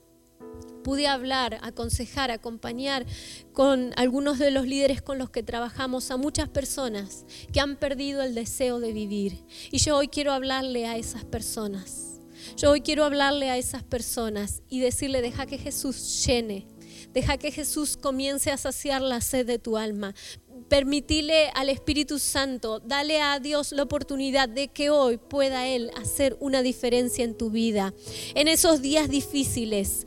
pude 0.82 1.06
hablar, 1.06 1.58
aconsejar, 1.62 2.30
acompañar 2.30 3.06
con 3.52 3.92
algunos 3.96 4.38
de 4.38 4.50
los 4.50 4.66
líderes 4.66 5.00
con 5.00 5.18
los 5.18 5.30
que 5.30 5.42
trabajamos 5.42 6.10
a 6.10 6.16
muchas 6.16 6.48
personas 6.48 7.24
que 7.52 7.60
han 7.60 7.76
perdido 7.76 8.22
el 8.22 8.34
deseo 8.34 8.80
de 8.80 8.92
vivir. 8.92 9.44
Y 9.70 9.78
yo 9.78 9.96
hoy 9.96 10.08
quiero 10.08 10.32
hablarle 10.32 10.86
a 10.86 10.96
esas 10.96 11.24
personas 11.24 12.11
yo 12.56 12.70
hoy 12.70 12.80
quiero 12.80 13.04
hablarle 13.04 13.50
a 13.50 13.58
esas 13.58 13.82
personas 13.82 14.62
y 14.68 14.80
decirle, 14.80 15.22
deja 15.22 15.46
que 15.46 15.58
Jesús 15.58 16.24
llene, 16.24 16.66
deja 17.12 17.38
que 17.38 17.50
Jesús 17.50 17.96
comience 17.96 18.50
a 18.50 18.56
saciar 18.56 19.02
la 19.02 19.20
sed 19.20 19.46
de 19.46 19.58
tu 19.58 19.76
alma. 19.76 20.14
Permitile 20.68 21.48
al 21.54 21.68
Espíritu 21.68 22.18
Santo, 22.18 22.80
dale 22.80 23.20
a 23.20 23.38
Dios 23.40 23.72
la 23.72 23.82
oportunidad 23.82 24.48
de 24.48 24.68
que 24.68 24.90
hoy 24.90 25.18
pueda 25.18 25.66
Él 25.68 25.90
hacer 25.96 26.36
una 26.40 26.62
diferencia 26.62 27.24
en 27.24 27.36
tu 27.36 27.50
vida. 27.50 27.92
En 28.34 28.48
esos 28.48 28.80
días 28.80 29.10
difíciles, 29.10 30.06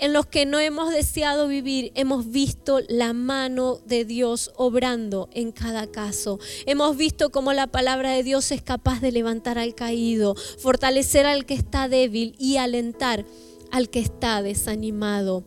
en 0.00 0.12
los 0.12 0.26
que 0.26 0.46
no 0.46 0.58
hemos 0.60 0.92
deseado 0.92 1.48
vivir, 1.48 1.92
hemos 1.94 2.30
visto 2.30 2.80
la 2.88 3.12
mano 3.12 3.80
de 3.86 4.04
Dios 4.04 4.52
obrando 4.56 5.28
en 5.32 5.52
cada 5.52 5.86
caso. 5.90 6.38
Hemos 6.66 6.96
visto 6.96 7.30
cómo 7.30 7.52
la 7.52 7.66
palabra 7.66 8.12
de 8.12 8.22
Dios 8.22 8.50
es 8.52 8.62
capaz 8.62 9.00
de 9.00 9.12
levantar 9.12 9.58
al 9.58 9.74
caído, 9.74 10.34
fortalecer 10.58 11.26
al 11.26 11.46
que 11.46 11.54
está 11.54 11.88
débil 11.88 12.34
y 12.38 12.56
alentar 12.56 13.26
al 13.70 13.90
que 13.90 14.00
está 14.00 14.42
desanimado. 14.42 15.44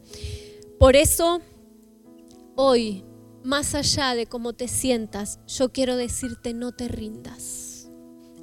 Por 0.79 0.95
eso, 0.95 1.41
hoy, 2.55 3.03
más 3.43 3.75
allá 3.75 4.15
de 4.15 4.27
cómo 4.27 4.53
te 4.53 4.67
sientas, 4.67 5.39
yo 5.47 5.71
quiero 5.71 5.95
decirte 5.95 6.53
no 6.53 6.71
te 6.71 6.87
rindas 6.87 7.70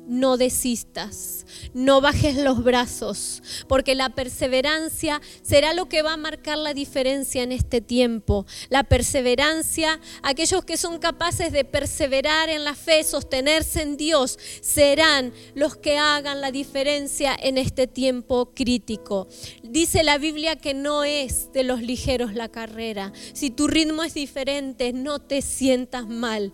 no 0.08 0.36
desistas, 0.36 1.46
no 1.74 2.00
bajes 2.00 2.36
los 2.36 2.64
brazos, 2.64 3.42
porque 3.68 3.94
la 3.94 4.08
perseverancia 4.10 5.20
será 5.42 5.74
lo 5.74 5.88
que 5.88 6.02
va 6.02 6.14
a 6.14 6.16
marcar 6.16 6.58
la 6.58 6.74
diferencia 6.74 7.42
en 7.42 7.52
este 7.52 7.80
tiempo. 7.80 8.46
La 8.70 8.84
perseverancia, 8.84 10.00
aquellos 10.22 10.64
que 10.64 10.76
son 10.76 10.98
capaces 10.98 11.52
de 11.52 11.64
perseverar 11.64 12.48
en 12.48 12.64
la 12.64 12.74
fe, 12.74 13.04
sostenerse 13.04 13.82
en 13.82 13.96
Dios, 13.96 14.38
serán 14.60 15.32
los 15.54 15.76
que 15.76 15.98
hagan 15.98 16.40
la 16.40 16.50
diferencia 16.50 17.36
en 17.38 17.58
este 17.58 17.86
tiempo 17.86 18.52
crítico. 18.54 19.28
Dice 19.62 20.02
la 20.02 20.18
Biblia 20.18 20.56
que 20.56 20.74
no 20.74 21.04
es 21.04 21.52
de 21.52 21.64
los 21.64 21.82
ligeros 21.82 22.34
la 22.34 22.48
carrera. 22.48 23.12
Si 23.34 23.50
tu 23.50 23.66
ritmo 23.66 24.02
es 24.02 24.14
diferente, 24.14 24.92
no 24.92 25.18
te 25.18 25.42
sientas 25.42 26.06
mal 26.08 26.52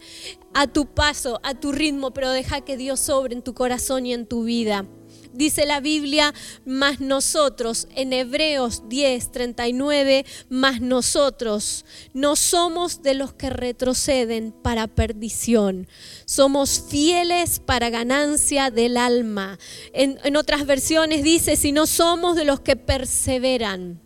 a 0.55 0.67
tu 0.67 0.87
paso, 0.87 1.41
a 1.43 1.55
tu 1.55 1.73
ritmo, 1.73 2.13
pero 2.13 2.31
deja 2.31 2.63
que 2.63 2.77
Dios 2.77 3.01
sobre 3.01 3.35
en 3.35 3.43
tu 3.43 3.55
corazón 3.55 4.07
y 4.07 4.15
en 4.15 4.27
tu 4.27 4.45
vida. 4.45 4.87
Dice 5.33 5.67
la 5.67 5.81
Biblia, 5.81 6.33
más 6.65 7.01
nosotros, 7.01 7.89
en 7.97 8.13
Hebreos 8.13 8.89
10, 8.89 9.33
39, 9.33 10.25
más 10.49 10.81
nosotros 10.81 11.85
no 12.13 12.37
somos 12.37 13.03
de 13.03 13.15
los 13.15 13.33
que 13.35 13.51
retroceden 13.51 14.53
para 14.53 14.87
perdición, 14.87 15.89
somos 16.25 16.85
fieles 16.89 17.59
para 17.59 17.91
ganancia 17.91 18.71
del 18.71 18.97
alma. 18.97 19.59
En, 19.93 20.21
en 20.23 20.37
otras 20.37 20.67
versiones 20.67 21.25
dice, 21.25 21.57
si 21.57 21.73
no 21.73 21.87
somos 21.87 22.37
de 22.37 22.45
los 22.45 22.61
que 22.61 22.77
perseveran 22.77 24.01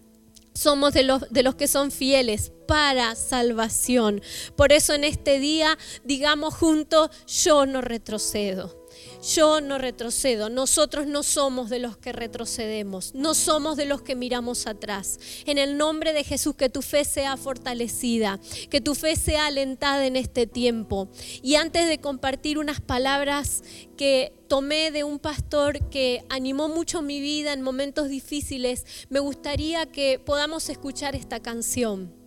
somos 0.55 0.93
de 0.93 1.05
los, 1.05 1.31
de 1.31 1.45
los 1.45 1.55
que 1.55 1.69
son 1.69 1.93
fieles 1.93 2.51
para 2.69 3.17
salvación. 3.17 4.23
Por 4.55 4.71
eso 4.71 4.95
en 4.95 5.03
este 5.03 5.41
día 5.41 5.77
digamos 6.05 6.55
juntos, 6.55 7.11
yo 7.27 7.67
no 7.67 7.81
retrocedo 7.81 8.79
yo 9.23 9.61
no 9.61 9.79
retrocedo, 9.79 10.49
nosotros 10.49 11.07
no 11.07 11.23
somos 11.23 11.71
de 11.71 11.79
los 11.79 11.97
que 11.97 12.13
retrocedemos, 12.13 13.15
no 13.15 13.35
somos 13.35 13.77
de 13.77 13.85
los 13.85 14.03
que 14.03 14.15
miramos 14.15 14.67
atrás. 14.67 15.19
En 15.47 15.59
el 15.59 15.77
nombre 15.77 16.13
de 16.13 16.25
Jesús, 16.25 16.55
que 16.55 16.69
tu 16.69 16.83
fe 16.83 17.05
sea 17.05 17.37
fortalecida, 17.37 18.41
que 18.71 18.81
tu 18.81 18.95
fe 18.95 19.17
sea 19.17 19.47
alentada 19.47 20.07
en 20.07 20.17
este 20.17 20.47
tiempo. 20.47 21.09
Y 21.43 21.57
antes 21.57 21.89
de 21.89 22.01
compartir 22.01 22.59
unas 22.59 22.81
palabras 22.81 23.63
que 23.97 24.33
tomé 24.49 24.91
de 24.91 25.05
un 25.05 25.19
pastor 25.19 25.91
que 25.91 26.25
animó 26.29 26.69
mucho 26.69 27.03
mi 27.03 27.21
vida 27.21 27.53
en 27.53 27.63
momentos 27.63 28.09
difíciles, 28.09 28.85
me 29.09 29.21
gustaría 29.21 29.87
que 29.87 30.19
podamos 30.19 30.69
escuchar 30.69 31.15
esta 31.15 31.41
canción. 31.41 32.18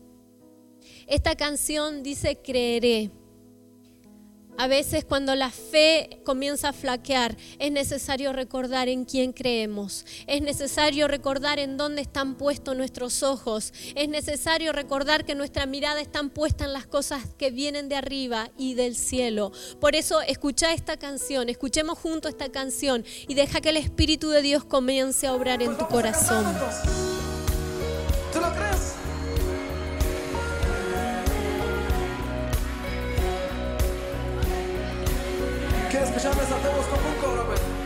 Esta 1.11 1.35
canción 1.35 2.03
dice, 2.03 2.37
creeré. 2.37 3.11
A 4.57 4.67
veces 4.67 5.03
cuando 5.03 5.35
la 5.35 5.49
fe 5.49 6.21
comienza 6.23 6.69
a 6.69 6.73
flaquear, 6.73 7.35
es 7.59 7.69
necesario 7.69 8.31
recordar 8.31 8.87
en 8.87 9.03
quién 9.03 9.33
creemos. 9.33 10.05
Es 10.25 10.41
necesario 10.41 11.09
recordar 11.09 11.59
en 11.59 11.75
dónde 11.75 12.01
están 12.01 12.35
puestos 12.35 12.77
nuestros 12.77 13.23
ojos. 13.23 13.73
Es 13.93 14.07
necesario 14.07 14.71
recordar 14.71 15.25
que 15.25 15.35
nuestra 15.35 15.65
mirada 15.65 15.99
está 15.99 16.23
puesta 16.29 16.63
en 16.63 16.71
las 16.71 16.87
cosas 16.87 17.21
que 17.37 17.51
vienen 17.51 17.89
de 17.89 17.97
arriba 17.97 18.49
y 18.57 18.75
del 18.75 18.95
cielo. 18.95 19.51
Por 19.81 19.95
eso 19.95 20.21
escucha 20.21 20.73
esta 20.73 20.95
canción, 20.95 21.49
escuchemos 21.49 21.99
juntos 21.99 22.31
esta 22.31 22.53
canción 22.53 23.03
y 23.27 23.33
deja 23.33 23.59
que 23.59 23.71
el 23.71 23.77
Espíritu 23.77 24.29
de 24.29 24.41
Dios 24.41 24.63
comience 24.63 25.27
a 25.27 25.33
obrar 25.33 25.61
en 25.61 25.77
tu 25.77 25.85
corazón. 25.87 26.45
¿Tú 28.31 28.39
lo 28.39 28.49
crees? 28.53 28.93
¿Quieres 35.91 36.09
que 36.09 36.19
ya 36.19 36.29
hacemos 36.29 36.85
como 36.85 37.09
un 37.09 37.15
coro, 37.19 37.80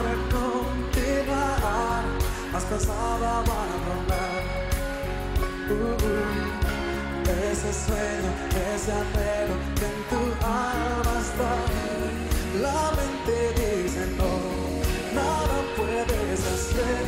para 0.00 0.14
continuar, 0.32 2.02
más 2.52 2.64
cansada 2.64 3.42
van 3.48 3.68
a 3.74 3.78
doblar. 3.86 4.42
Uh, 5.68 5.72
uh, 5.72 6.30
ese 7.52 7.70
sueño, 7.84 8.30
ese 8.74 8.92
anhelo 8.92 9.54
que 9.76 9.86
en 9.92 10.00
tu 10.10 10.20
alma 10.44 11.14
está, 11.26 11.52
la 12.64 12.80
mente 12.98 13.36
dice 13.60 14.02
no, 14.16 14.32
nada 15.14 15.56
puedes 15.76 16.40
hacer, 16.54 17.02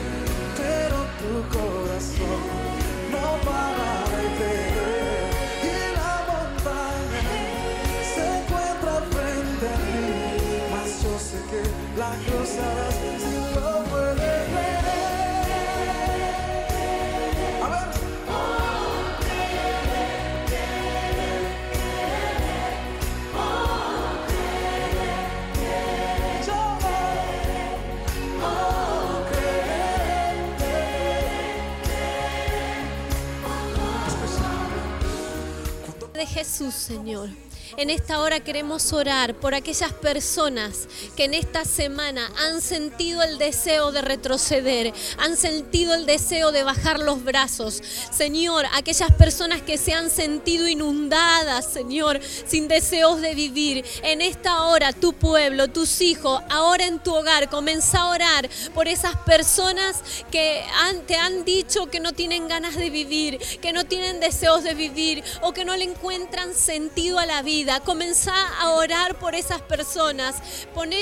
Señor. 36.83 37.29
En 37.77 37.91
esta 37.91 38.21
hora 38.21 38.41
queremos 38.41 38.93
orar 38.93 39.35
por 39.37 39.55
aquellas 39.55 39.93
personas 39.93 40.89
que 41.13 41.25
en 41.25 41.35
esta 41.35 41.65
semana 41.65 42.31
han 42.37 42.61
sentido 42.61 43.23
el 43.23 43.39
deseo 43.39 43.93
de 43.93 44.03
retroceder, 44.03 44.93
han 45.19 45.37
sentido 45.37 45.95
el 45.95 46.07
deseo 46.07 46.53
de 46.53 46.63
bajar 46.63 47.01
los 47.01 47.23
brazos. 47.25 47.83
Señor, 48.11 48.67
aquellas 48.75 49.13
personas 49.13 49.63
que 49.63 49.79
se 49.79 49.93
han 49.93 50.11
sentido 50.11 50.69
inundadas, 50.69 51.67
Señor, 51.67 52.21
sin 52.47 52.69
deseos 52.69 53.21
de 53.21 53.35
vivir. 53.35 53.85
En 54.03 54.21
esta 54.21 54.65
hora, 54.65 54.93
tu 54.93 55.13
pueblo, 55.13 55.69
tus 55.69 56.01
hijos, 56.01 56.43
ahora 56.51 56.87
en 56.87 56.99
tu 56.99 57.15
hogar, 57.15 57.49
comienza 57.49 58.01
a 58.01 58.09
orar 58.09 58.49
por 58.75 58.89
esas 58.89 59.17
personas 59.19 60.03
que 60.31 60.63
te 61.07 61.17
han 61.17 61.45
dicho 61.45 61.87
que 61.87 62.01
no 62.01 62.13
tienen 62.13 62.49
ganas 62.49 62.75
de 62.77 62.91
vivir, 62.91 63.39
que 63.61 63.73
no 63.73 63.85
tienen 63.85 64.21
deseos 64.21 64.63
de 64.63 64.75
vivir 64.75 65.23
o 65.43 65.53
que 65.53 65.65
no 65.65 65.77
le 65.77 65.85
encuentran 65.85 66.55
sentido 66.55 67.19
a 67.19 67.27
la 67.27 67.43
vida 67.43 67.53
Comenzá 67.85 68.35
a 68.59 68.71
orar 68.71 69.19
por 69.19 69.35
esas 69.35 69.61
personas. 69.63 70.37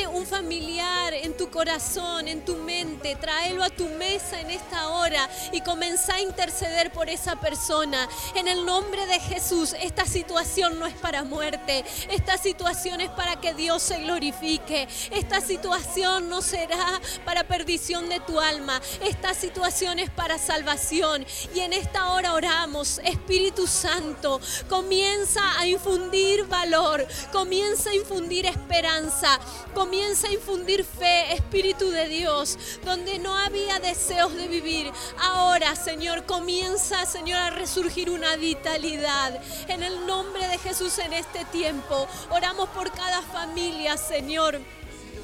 Un 0.06 0.26
familiar 0.26 1.14
en 1.14 1.36
tu 1.36 1.50
corazón, 1.50 2.28
en 2.28 2.44
tu 2.44 2.56
mente. 2.56 3.16
Tráelo 3.16 3.62
a 3.62 3.70
tu 3.70 3.86
mesa 3.88 4.40
en 4.40 4.50
esta 4.50 4.88
hora 4.88 5.28
y 5.52 5.60
comenzá 5.60 6.14
a 6.14 6.20
interceder 6.20 6.92
por 6.92 7.08
esa 7.08 7.36
persona. 7.36 8.08
En 8.34 8.48
el 8.48 8.64
nombre 8.64 9.06
de 9.06 9.20
Jesús, 9.20 9.74
esta 9.80 10.06
situación 10.06 10.78
no 10.78 10.86
es 10.86 10.94
para 10.94 11.24
muerte. 11.24 11.84
Esta 12.10 12.38
situación 12.38 13.00
es 13.00 13.10
para 13.10 13.40
que 13.40 13.54
Dios 13.54 13.82
se 13.82 13.98
glorifique. 13.98 14.88
Esta 15.10 15.40
situación 15.40 16.28
no 16.28 16.42
será 16.42 17.00
para 17.24 17.44
perdición 17.44 18.08
de 18.08 18.20
tu 18.20 18.40
alma. 18.40 18.80
Esta 19.04 19.34
situación 19.34 19.98
es 19.98 20.10
para 20.10 20.38
salvación. 20.38 21.26
Y 21.54 21.60
en 21.60 21.72
esta 21.72 22.12
hora 22.12 22.34
oramos, 22.34 23.00
Espíritu 23.04 23.66
Santo, 23.66 24.40
comienza 24.68 25.58
a 25.58 25.66
infundir 25.66 26.44
valor, 26.46 27.06
comienza 27.32 27.90
a 27.90 27.94
infundir 27.94 28.46
esperanza, 28.46 29.38
comienza 29.74 29.89
a 29.90 30.33
infundir 30.33 30.85
fe, 30.85 31.35
Espíritu 31.35 31.90
de 31.90 32.07
Dios, 32.07 32.57
donde 32.85 33.18
no 33.18 33.37
había 33.37 33.81
deseos 33.81 34.33
de 34.37 34.46
vivir. 34.46 34.92
Ahora, 35.18 35.74
Señor, 35.74 36.26
comienza, 36.26 37.05
Señor, 37.07 37.38
a 37.40 37.50
resurgir 37.50 38.09
una 38.09 38.37
vitalidad. 38.37 39.40
En 39.66 39.83
el 39.83 40.07
nombre 40.07 40.46
de 40.46 40.59
Jesús 40.59 40.96
en 41.00 41.12
este 41.12 41.44
tiempo, 41.46 42.07
oramos 42.31 42.68
por 42.68 42.92
cada 42.92 43.20
familia, 43.20 43.96
Señor 43.96 44.61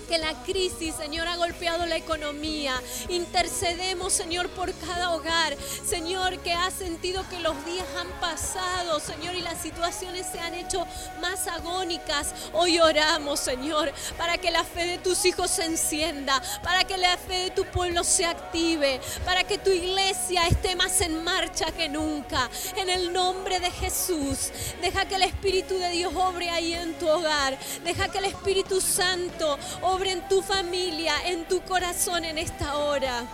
que 0.06 0.18
la 0.18 0.34
crisis, 0.44 0.94
Señor, 0.94 1.26
ha 1.28 1.36
golpeado 1.36 1.86
la 1.86 1.96
economía. 1.96 2.80
Intercedemos, 3.08 4.12
Señor, 4.12 4.48
por 4.50 4.72
cada 4.74 5.14
hogar, 5.14 5.56
Señor, 5.86 6.38
que 6.38 6.52
ha 6.52 6.70
sentido 6.70 7.24
que 7.28 7.40
los 7.40 7.64
días 7.64 7.86
han 7.98 8.08
pasado, 8.20 9.00
Señor, 9.00 9.34
y 9.34 9.42
las 9.42 9.60
situaciones 9.60 10.26
se 10.30 10.38
han 10.40 10.54
hecho 10.54 10.86
más 11.20 11.46
agónicas. 11.48 12.34
Hoy 12.52 12.78
oramos, 12.78 13.40
Señor, 13.40 13.92
para 14.16 14.38
que 14.38 14.50
la 14.50 14.64
fe 14.64 14.86
de 14.86 14.98
tus 14.98 15.24
hijos 15.24 15.50
se 15.50 15.64
encienda, 15.64 16.40
para 16.62 16.84
que 16.84 16.96
la 16.96 17.16
fe 17.16 17.44
de 17.44 17.50
tu 17.50 17.64
pueblo 17.66 18.04
se 18.04 18.24
active, 18.24 19.00
para 19.24 19.44
que 19.44 19.58
tu 19.58 19.70
iglesia 19.70 20.46
esté 20.46 20.76
más 20.76 21.00
en 21.00 21.24
marcha 21.24 21.72
que 21.72 21.88
nunca. 21.88 22.48
En 22.76 22.88
el 22.88 23.12
nombre 23.12 23.60
de 23.60 23.70
Jesús, 23.70 24.50
deja 24.80 25.06
que 25.06 25.16
el 25.16 25.22
Espíritu 25.22 25.76
de 25.78 25.90
Dios 25.90 26.12
obre 26.14 26.50
ahí 26.50 26.72
en 26.72 26.94
tu 26.98 27.08
hogar. 27.08 27.58
Deja 27.84 28.08
que 28.08 28.18
el 28.18 28.26
Espíritu 28.26 28.80
Santo 28.80 29.58
obre 29.82 29.95
en 30.04 30.20
tu 30.28 30.42
familia, 30.42 31.14
en 31.24 31.44
tu 31.46 31.62
corazón 31.62 32.24
en 32.24 32.38
esta 32.38 32.76
hora. 32.76 33.24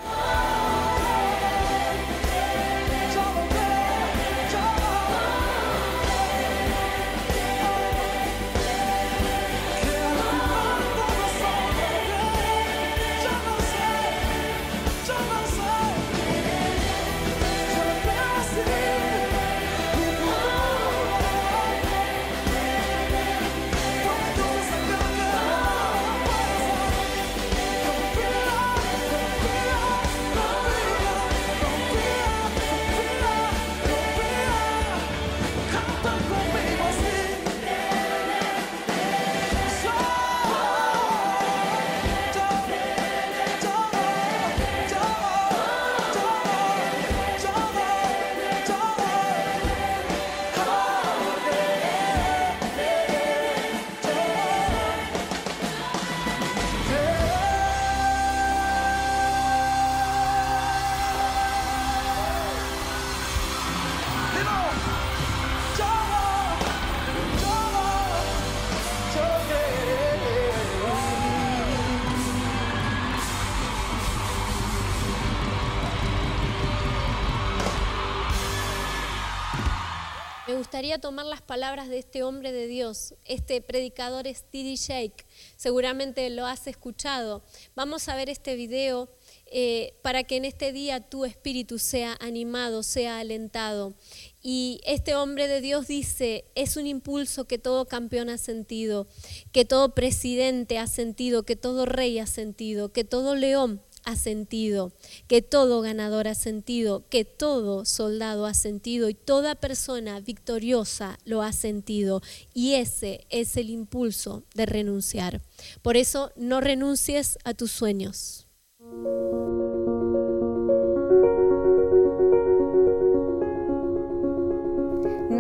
Gustaría 80.72 80.98
tomar 80.98 81.26
las 81.26 81.42
palabras 81.42 81.90
de 81.90 81.98
este 81.98 82.22
hombre 82.22 82.50
de 82.50 82.66
Dios, 82.66 83.12
este 83.26 83.60
predicador 83.60 84.26
es 84.26 84.42
T.D. 84.44 84.76
Shake, 84.76 85.26
seguramente 85.54 86.30
lo 86.30 86.46
has 86.46 86.66
escuchado. 86.66 87.42
Vamos 87.74 88.08
a 88.08 88.16
ver 88.16 88.30
este 88.30 88.56
video 88.56 89.10
eh, 89.44 89.92
para 90.00 90.24
que 90.24 90.38
en 90.38 90.46
este 90.46 90.72
día 90.72 91.00
tu 91.00 91.26
espíritu 91.26 91.78
sea 91.78 92.16
animado, 92.20 92.82
sea 92.82 93.18
alentado. 93.18 93.92
Y 94.40 94.80
este 94.86 95.14
hombre 95.14 95.46
de 95.46 95.60
Dios 95.60 95.88
dice, 95.88 96.46
es 96.54 96.78
un 96.78 96.86
impulso 96.86 97.44
que 97.44 97.58
todo 97.58 97.84
campeón 97.84 98.30
ha 98.30 98.38
sentido, 98.38 99.06
que 99.52 99.66
todo 99.66 99.94
presidente 99.94 100.78
ha 100.78 100.86
sentido, 100.86 101.42
que 101.42 101.54
todo 101.54 101.84
rey 101.84 102.18
ha 102.18 102.26
sentido, 102.26 102.94
que 102.94 103.04
todo 103.04 103.34
león 103.34 103.82
ha 104.04 104.16
sentido, 104.16 104.92
que 105.28 105.42
todo 105.42 105.80
ganador 105.80 106.28
ha 106.28 106.34
sentido, 106.34 107.04
que 107.08 107.24
todo 107.24 107.84
soldado 107.84 108.46
ha 108.46 108.54
sentido 108.54 109.08
y 109.08 109.14
toda 109.14 109.54
persona 109.54 110.20
victoriosa 110.20 111.18
lo 111.24 111.42
ha 111.42 111.52
sentido. 111.52 112.22
Y 112.52 112.74
ese 112.74 113.26
es 113.30 113.56
el 113.56 113.70
impulso 113.70 114.44
de 114.54 114.66
renunciar. 114.66 115.40
Por 115.82 115.96
eso 115.96 116.32
no 116.36 116.60
renuncies 116.60 117.38
a 117.44 117.54
tus 117.54 117.70
sueños. 117.72 118.46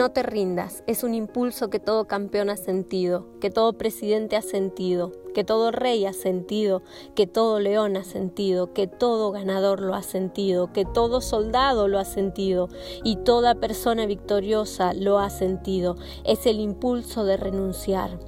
No 0.02 0.10
te 0.10 0.24
rindas, 0.24 0.82
es 0.88 1.04
un 1.04 1.14
impulso 1.14 1.70
que 1.70 1.78
todo 1.78 2.08
campeón 2.08 2.50
ha 2.50 2.56
sentido, 2.56 3.28
que 3.40 3.50
todo 3.50 3.78
presidente 3.78 4.34
ha 4.34 4.42
sentido, 4.42 5.12
que 5.32 5.44
todo 5.44 5.70
rey 5.70 6.06
ha 6.06 6.12
sentido, 6.12 6.82
que 7.14 7.28
todo 7.28 7.60
león 7.60 7.96
ha 7.96 8.02
sentido, 8.02 8.72
que 8.72 8.88
todo 8.88 9.30
ganador 9.30 9.80
lo 9.80 9.94
ha 9.94 10.02
sentido, 10.02 10.72
que 10.72 10.84
todo 10.84 11.20
soldado 11.20 11.86
lo 11.86 12.00
ha 12.00 12.04
sentido 12.04 12.68
y 13.04 13.14
toda 13.14 13.54
persona 13.54 14.06
victoriosa 14.06 14.92
lo 14.92 15.20
ha 15.20 15.30
sentido. 15.30 15.94
Es 16.24 16.46
el 16.46 16.58
impulso 16.58 17.24
de 17.24 17.36
renunciar. 17.36 18.18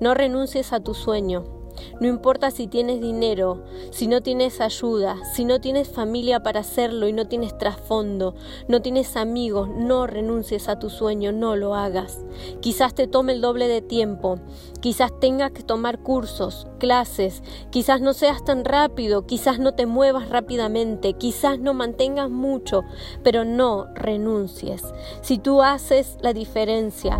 No 0.00 0.14
renuncies 0.14 0.72
a 0.72 0.80
tu 0.80 0.94
sueño, 0.94 1.59
no 2.00 2.08
importa 2.08 2.50
si 2.50 2.66
tienes 2.66 3.00
dinero, 3.00 3.64
si 3.90 4.06
no 4.06 4.22
tienes 4.22 4.60
ayuda, 4.60 5.16
si 5.34 5.44
no 5.44 5.60
tienes 5.60 5.88
familia 5.88 6.42
para 6.42 6.60
hacerlo 6.60 7.08
y 7.08 7.12
no 7.12 7.26
tienes 7.26 7.56
trasfondo, 7.58 8.34
no 8.68 8.82
tienes 8.82 9.16
amigos, 9.16 9.68
no 9.68 10.06
renuncies 10.06 10.68
a 10.68 10.78
tu 10.78 10.90
sueño, 10.90 11.32
no 11.32 11.56
lo 11.56 11.74
hagas. 11.74 12.24
Quizás 12.60 12.94
te 12.94 13.06
tome 13.06 13.32
el 13.32 13.40
doble 13.40 13.68
de 13.68 13.82
tiempo, 13.82 14.38
quizás 14.80 15.10
tengas 15.20 15.52
que 15.52 15.62
tomar 15.62 15.98
cursos, 16.00 16.66
clases, 16.78 17.42
quizás 17.70 18.00
no 18.00 18.12
seas 18.12 18.44
tan 18.44 18.64
rápido, 18.64 19.26
quizás 19.26 19.58
no 19.58 19.74
te 19.74 19.86
muevas 19.86 20.28
rápidamente, 20.28 21.14
quizás 21.14 21.58
no 21.58 21.74
mantengas 21.74 22.30
mucho, 22.30 22.82
pero 23.22 23.44
no 23.44 23.86
renuncies. 23.94 24.82
Si 25.22 25.38
tú 25.38 25.62
haces 25.62 26.16
la 26.20 26.32
diferencia, 26.32 27.18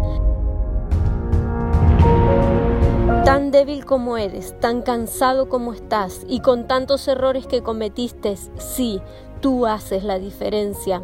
Tan 3.31 3.53
débil 3.53 3.85
como 3.85 4.17
eres, 4.17 4.59
tan 4.59 4.83
cansado 4.83 5.49
como 5.49 5.73
estás 5.73 6.23
y 6.27 6.41
con 6.41 6.67
tantos 6.67 7.07
errores 7.07 7.47
que 7.47 7.63
cometiste, 7.63 8.37
sí, 8.59 9.01
tú 9.41 9.67
haces 9.67 10.03
la 10.03 10.19
diferencia. 10.19 11.01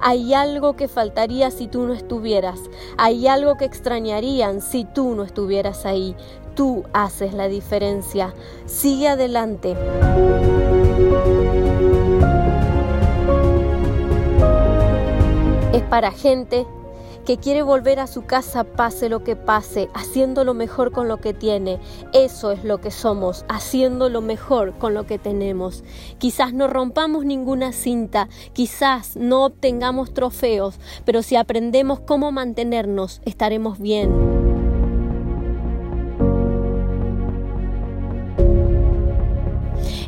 Hay 0.00 0.32
algo 0.32 0.76
que 0.76 0.88
faltaría 0.88 1.50
si 1.50 1.66
tú 1.66 1.82
no 1.82 1.92
estuvieras. 1.92 2.58
Hay 2.96 3.26
algo 3.26 3.58
que 3.58 3.66
extrañarían 3.66 4.62
si 4.62 4.86
tú 4.86 5.14
no 5.14 5.24
estuvieras 5.24 5.84
ahí. 5.84 6.16
Tú 6.54 6.84
haces 6.94 7.34
la 7.34 7.48
diferencia. 7.48 8.32
Sigue 8.64 9.08
adelante. 9.08 9.76
Es 15.74 15.82
para 15.82 16.12
gente 16.12 16.66
que 17.28 17.36
quiere 17.36 17.60
volver 17.60 18.00
a 18.00 18.06
su 18.06 18.24
casa 18.24 18.64
pase 18.64 19.10
lo 19.10 19.22
que 19.22 19.36
pase, 19.36 19.90
haciendo 19.92 20.44
lo 20.44 20.54
mejor 20.54 20.92
con 20.92 21.08
lo 21.08 21.18
que 21.18 21.34
tiene. 21.34 21.78
Eso 22.14 22.52
es 22.52 22.64
lo 22.64 22.80
que 22.80 22.90
somos, 22.90 23.44
haciendo 23.50 24.08
lo 24.08 24.22
mejor 24.22 24.78
con 24.78 24.94
lo 24.94 25.04
que 25.04 25.18
tenemos. 25.18 25.84
Quizás 26.16 26.54
no 26.54 26.68
rompamos 26.68 27.26
ninguna 27.26 27.72
cinta, 27.72 28.30
quizás 28.54 29.14
no 29.14 29.44
obtengamos 29.44 30.14
trofeos, 30.14 30.80
pero 31.04 31.22
si 31.22 31.36
aprendemos 31.36 32.00
cómo 32.00 32.32
mantenernos, 32.32 33.20
estaremos 33.26 33.78
bien. 33.78 34.10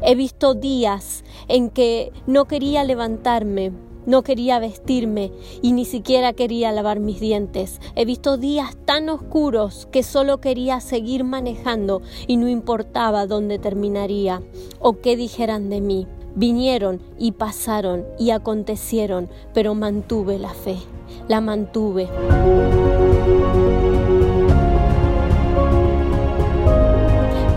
He 0.03 0.15
visto 0.15 0.55
días 0.55 1.23
en 1.49 1.69
que 1.69 2.15
no 2.27 2.47
quería 2.47 2.83
levantarme, 2.83 3.73
no 4.07 4.23
quería 4.23 4.59
vestirme 4.59 5.33
y 5.63 5.73
ni 5.73 5.85
siquiera 5.85 6.33
quería 6.33 6.73
lavar 6.73 7.01
mis 7.01 7.21
dientes. 7.21 7.81
He 7.95 8.05
visto 8.05 8.37
días 8.37 8.77
tan 8.85 9.09
oscuros 9.09 9.89
que 9.91 10.03
solo 10.03 10.41
quería 10.41 10.81
seguir 10.81 11.25
manejando 11.25 12.03
y 12.27 12.37
no 12.37 12.49
importaba 12.49 13.27
dónde 13.27 13.59
terminaría 13.59 14.43
o 14.79 15.01
qué 15.01 15.17
dijeran 15.17 15.71
de 15.71 15.81
mí. 15.81 16.07
Vinieron 16.35 17.01
y 17.19 17.33
pasaron 17.33 18.07
y 18.19 18.31
acontecieron, 18.31 19.29
pero 19.53 19.75
mantuve 19.75 20.39
la 20.39 20.51
fe, 20.51 20.77
la 21.29 21.41
mantuve. 21.41 22.09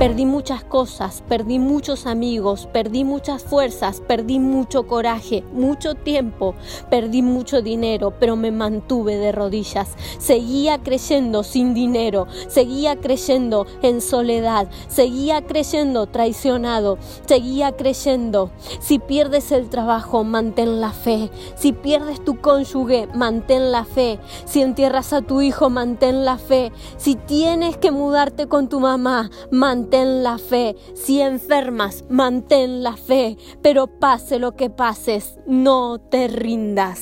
Perdí 0.03 0.25
muchas 0.25 0.65
cosas, 0.65 1.23
perdí 1.29 1.59
muchos 1.59 2.07
amigos, 2.07 2.67
perdí 2.73 3.05
muchas 3.05 3.41
fuerzas, 3.41 4.01
perdí 4.05 4.37
mucho 4.37 4.85
coraje, 4.85 5.45
mucho 5.53 5.95
tiempo, 5.95 6.55
perdí 6.89 7.21
mucho 7.21 7.61
dinero, 7.61 8.13
pero 8.19 8.35
me 8.35 8.51
mantuve 8.51 9.15
de 9.15 9.31
rodillas. 9.31 9.95
Seguía 10.17 10.83
creyendo 10.83 11.43
sin 11.43 11.73
dinero, 11.73 12.27
seguía 12.49 12.97
creyendo 12.97 13.65
en 13.81 14.01
soledad, 14.01 14.67
seguía 14.89 15.45
creyendo 15.45 16.07
traicionado, 16.07 16.97
seguía 17.25 17.71
creyendo. 17.71 18.51
Si 18.81 18.99
pierdes 18.99 19.53
el 19.53 19.69
trabajo, 19.69 20.25
mantén 20.25 20.81
la 20.81 20.91
fe. 20.91 21.31
Si 21.55 21.71
pierdes 21.71 22.21
tu 22.21 22.41
cónyuge, 22.41 23.07
mantén 23.15 23.71
la 23.71 23.85
fe. 23.85 24.19
Si 24.43 24.61
entierras 24.61 25.13
a 25.13 25.21
tu 25.21 25.39
hijo, 25.39 25.69
mantén 25.69 26.25
la 26.25 26.37
fe. 26.37 26.73
Si 26.97 27.15
tienes 27.15 27.77
que 27.77 27.91
mudarte 27.91 28.49
con 28.49 28.67
tu 28.67 28.81
mamá, 28.81 29.31
mantén 29.49 29.92
mantén 29.93 30.23
la 30.23 30.37
fe. 30.39 30.75
Si 30.95 31.21
enfermas, 31.21 32.03
mantén 32.09 32.81
la 32.81 32.97
fe. 32.97 33.37
Pero 33.61 33.87
pase 33.87 34.39
lo 34.39 34.55
que 34.55 34.69
pases, 34.69 35.37
no 35.45 35.99
te 35.99 36.27
rindas. 36.27 36.99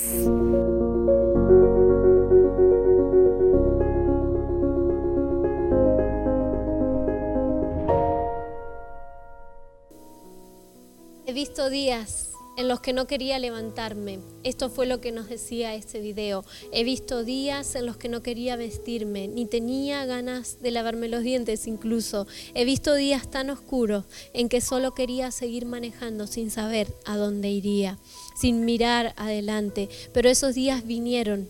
He 11.25 11.33
visto 11.33 11.69
días 11.69 12.30
en 12.61 12.67
los 12.67 12.79
que 12.79 12.93
no 12.93 13.07
quería 13.07 13.39
levantarme. 13.39 14.19
Esto 14.43 14.69
fue 14.69 14.85
lo 14.85 15.01
que 15.01 15.11
nos 15.11 15.27
decía 15.27 15.73
este 15.73 15.99
video. 15.99 16.45
He 16.71 16.83
visto 16.83 17.23
días 17.23 17.73
en 17.73 17.87
los 17.87 17.97
que 17.97 18.07
no 18.07 18.21
quería 18.21 18.55
vestirme, 18.55 19.27
ni 19.27 19.47
tenía 19.47 20.05
ganas 20.05 20.61
de 20.61 20.69
lavarme 20.69 21.09
los 21.09 21.23
dientes 21.23 21.65
incluso. 21.65 22.27
He 22.53 22.63
visto 22.63 22.93
días 22.93 23.29
tan 23.31 23.49
oscuros 23.49 24.05
en 24.33 24.47
que 24.47 24.61
solo 24.61 24.93
quería 24.93 25.31
seguir 25.31 25.65
manejando 25.65 26.27
sin 26.27 26.51
saber 26.51 26.87
a 27.05 27.17
dónde 27.17 27.49
iría, 27.49 27.97
sin 28.39 28.63
mirar 28.63 29.13
adelante. 29.17 29.89
Pero 30.13 30.29
esos 30.29 30.53
días 30.53 30.85
vinieron 30.85 31.49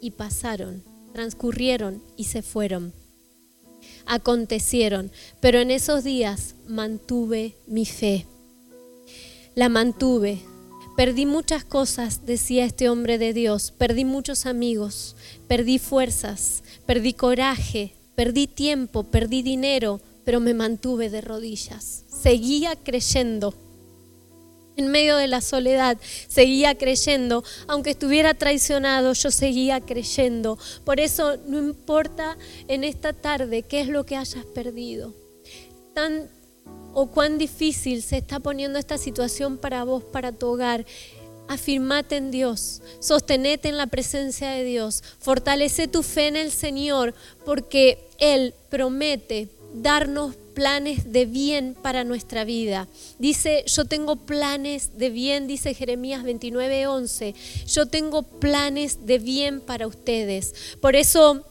y 0.00 0.10
pasaron, 0.10 0.82
transcurrieron 1.12 2.02
y 2.16 2.24
se 2.24 2.42
fueron. 2.42 2.92
Acontecieron, 4.06 5.12
pero 5.40 5.60
en 5.60 5.70
esos 5.70 6.02
días 6.02 6.56
mantuve 6.66 7.54
mi 7.68 7.86
fe 7.86 8.26
la 9.54 9.68
mantuve. 9.68 10.40
Perdí 10.96 11.26
muchas 11.26 11.64
cosas, 11.64 12.26
decía 12.26 12.64
este 12.64 12.88
hombre 12.88 13.18
de 13.18 13.32
Dios. 13.32 13.72
Perdí 13.76 14.04
muchos 14.04 14.46
amigos, 14.46 15.16
perdí 15.48 15.78
fuerzas, 15.78 16.62
perdí 16.86 17.14
coraje, 17.14 17.94
perdí 18.14 18.46
tiempo, 18.46 19.04
perdí 19.04 19.42
dinero, 19.42 20.00
pero 20.24 20.40
me 20.40 20.54
mantuve 20.54 21.10
de 21.10 21.20
rodillas. 21.20 22.04
Seguía 22.08 22.76
creyendo. 22.76 23.54
En 24.76 24.88
medio 24.88 25.16
de 25.16 25.28
la 25.28 25.42
soledad 25.42 25.98
seguía 26.28 26.76
creyendo, 26.76 27.44
aunque 27.68 27.90
estuviera 27.90 28.32
traicionado, 28.32 29.12
yo 29.12 29.30
seguía 29.30 29.80
creyendo. 29.80 30.58
Por 30.84 30.98
eso 30.98 31.36
no 31.46 31.58
importa 31.58 32.38
en 32.68 32.84
esta 32.84 33.12
tarde 33.12 33.64
qué 33.64 33.82
es 33.82 33.88
lo 33.88 34.04
que 34.06 34.16
hayas 34.16 34.46
perdido. 34.46 35.14
Tan 35.94 36.30
o 36.94 37.06
cuán 37.06 37.38
difícil 37.38 38.02
se 38.02 38.18
está 38.18 38.40
poniendo 38.40 38.78
esta 38.78 38.98
situación 38.98 39.58
para 39.58 39.84
vos, 39.84 40.02
para 40.04 40.32
tu 40.32 40.48
hogar. 40.48 40.84
Afirmate 41.48 42.16
en 42.16 42.30
Dios, 42.30 42.82
sostenete 43.00 43.68
en 43.68 43.76
la 43.76 43.86
presencia 43.86 44.50
de 44.50 44.64
Dios, 44.64 45.02
fortalece 45.18 45.88
tu 45.88 46.02
fe 46.02 46.28
en 46.28 46.36
el 46.36 46.50
Señor, 46.50 47.14
porque 47.44 48.06
Él 48.18 48.54
promete 48.70 49.48
darnos 49.74 50.36
planes 50.54 51.12
de 51.12 51.26
bien 51.26 51.74
para 51.80 52.04
nuestra 52.04 52.44
vida. 52.44 52.88
Dice, 53.18 53.64
yo 53.66 53.84
tengo 53.86 54.16
planes 54.16 54.98
de 54.98 55.10
bien, 55.10 55.46
dice 55.46 55.74
Jeremías 55.74 56.24
29:11, 56.24 57.34
yo 57.66 57.86
tengo 57.86 58.22
planes 58.22 59.06
de 59.06 59.18
bien 59.18 59.60
para 59.60 59.86
ustedes. 59.86 60.76
Por 60.80 60.94
eso, 60.94 61.44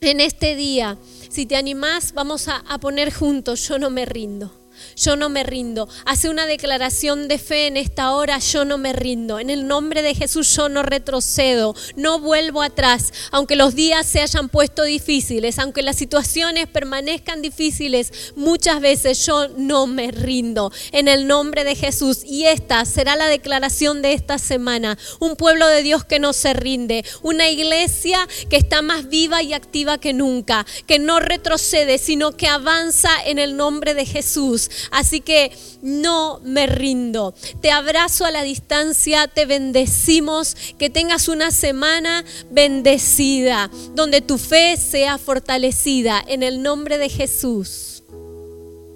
en 0.00 0.20
este 0.20 0.56
día, 0.56 0.98
si 1.30 1.46
te 1.46 1.56
animás, 1.56 2.12
vamos 2.12 2.48
a, 2.48 2.56
a 2.56 2.78
poner 2.78 3.12
juntos, 3.12 3.66
yo 3.66 3.78
no 3.78 3.90
me 3.90 4.04
rindo 4.04 4.61
yo 4.96 5.16
no 5.16 5.28
me 5.28 5.42
rindo. 5.42 5.88
Hace 6.04 6.28
una 6.28 6.46
declaración 6.46 7.28
de 7.28 7.38
fe 7.38 7.66
en 7.66 7.76
esta 7.76 8.12
hora, 8.12 8.38
yo 8.38 8.64
no 8.64 8.78
me 8.78 8.92
rindo. 8.92 9.38
En 9.38 9.50
el 9.50 9.66
nombre 9.66 10.02
de 10.02 10.14
Jesús 10.14 10.54
yo 10.56 10.68
no 10.68 10.82
retrocedo, 10.82 11.74
no 11.96 12.18
vuelvo 12.20 12.62
atrás, 12.62 13.12
aunque 13.30 13.56
los 13.56 13.74
días 13.74 14.06
se 14.06 14.20
hayan 14.20 14.48
puesto 14.48 14.84
difíciles, 14.84 15.58
aunque 15.58 15.82
las 15.82 15.96
situaciones 15.96 16.66
permanezcan 16.66 17.42
difíciles, 17.42 18.32
muchas 18.36 18.80
veces 18.80 19.24
yo 19.26 19.48
no 19.56 19.86
me 19.86 20.10
rindo. 20.10 20.72
En 20.92 21.08
el 21.08 21.26
nombre 21.26 21.64
de 21.64 21.74
Jesús. 21.74 22.22
Y 22.24 22.44
esta 22.44 22.84
será 22.84 23.16
la 23.16 23.26
declaración 23.26 24.02
de 24.02 24.12
esta 24.12 24.38
semana. 24.38 24.98
Un 25.20 25.36
pueblo 25.36 25.66
de 25.66 25.82
Dios 25.82 26.04
que 26.04 26.18
no 26.18 26.32
se 26.32 26.52
rinde, 26.52 27.04
una 27.22 27.48
iglesia 27.48 28.26
que 28.48 28.56
está 28.56 28.82
más 28.82 29.08
viva 29.08 29.42
y 29.42 29.52
activa 29.52 29.98
que 29.98 30.12
nunca, 30.12 30.66
que 30.86 30.98
no 30.98 31.20
retrocede, 31.20 31.98
sino 31.98 32.32
que 32.32 32.48
avanza 32.48 33.10
en 33.24 33.38
el 33.38 33.56
nombre 33.56 33.94
de 33.94 34.06
Jesús. 34.06 34.70
Así 34.90 35.20
que 35.20 35.52
no 35.82 36.40
me 36.44 36.66
rindo. 36.66 37.34
Te 37.60 37.70
abrazo 37.70 38.24
a 38.24 38.30
la 38.30 38.42
distancia, 38.42 39.28
te 39.28 39.46
bendecimos, 39.46 40.56
que 40.78 40.90
tengas 40.90 41.28
una 41.28 41.50
semana 41.50 42.24
bendecida, 42.50 43.70
donde 43.94 44.20
tu 44.20 44.38
fe 44.38 44.76
sea 44.76 45.18
fortalecida 45.18 46.22
en 46.26 46.42
el 46.42 46.62
nombre 46.62 46.98
de 46.98 47.08
Jesús. 47.08 48.02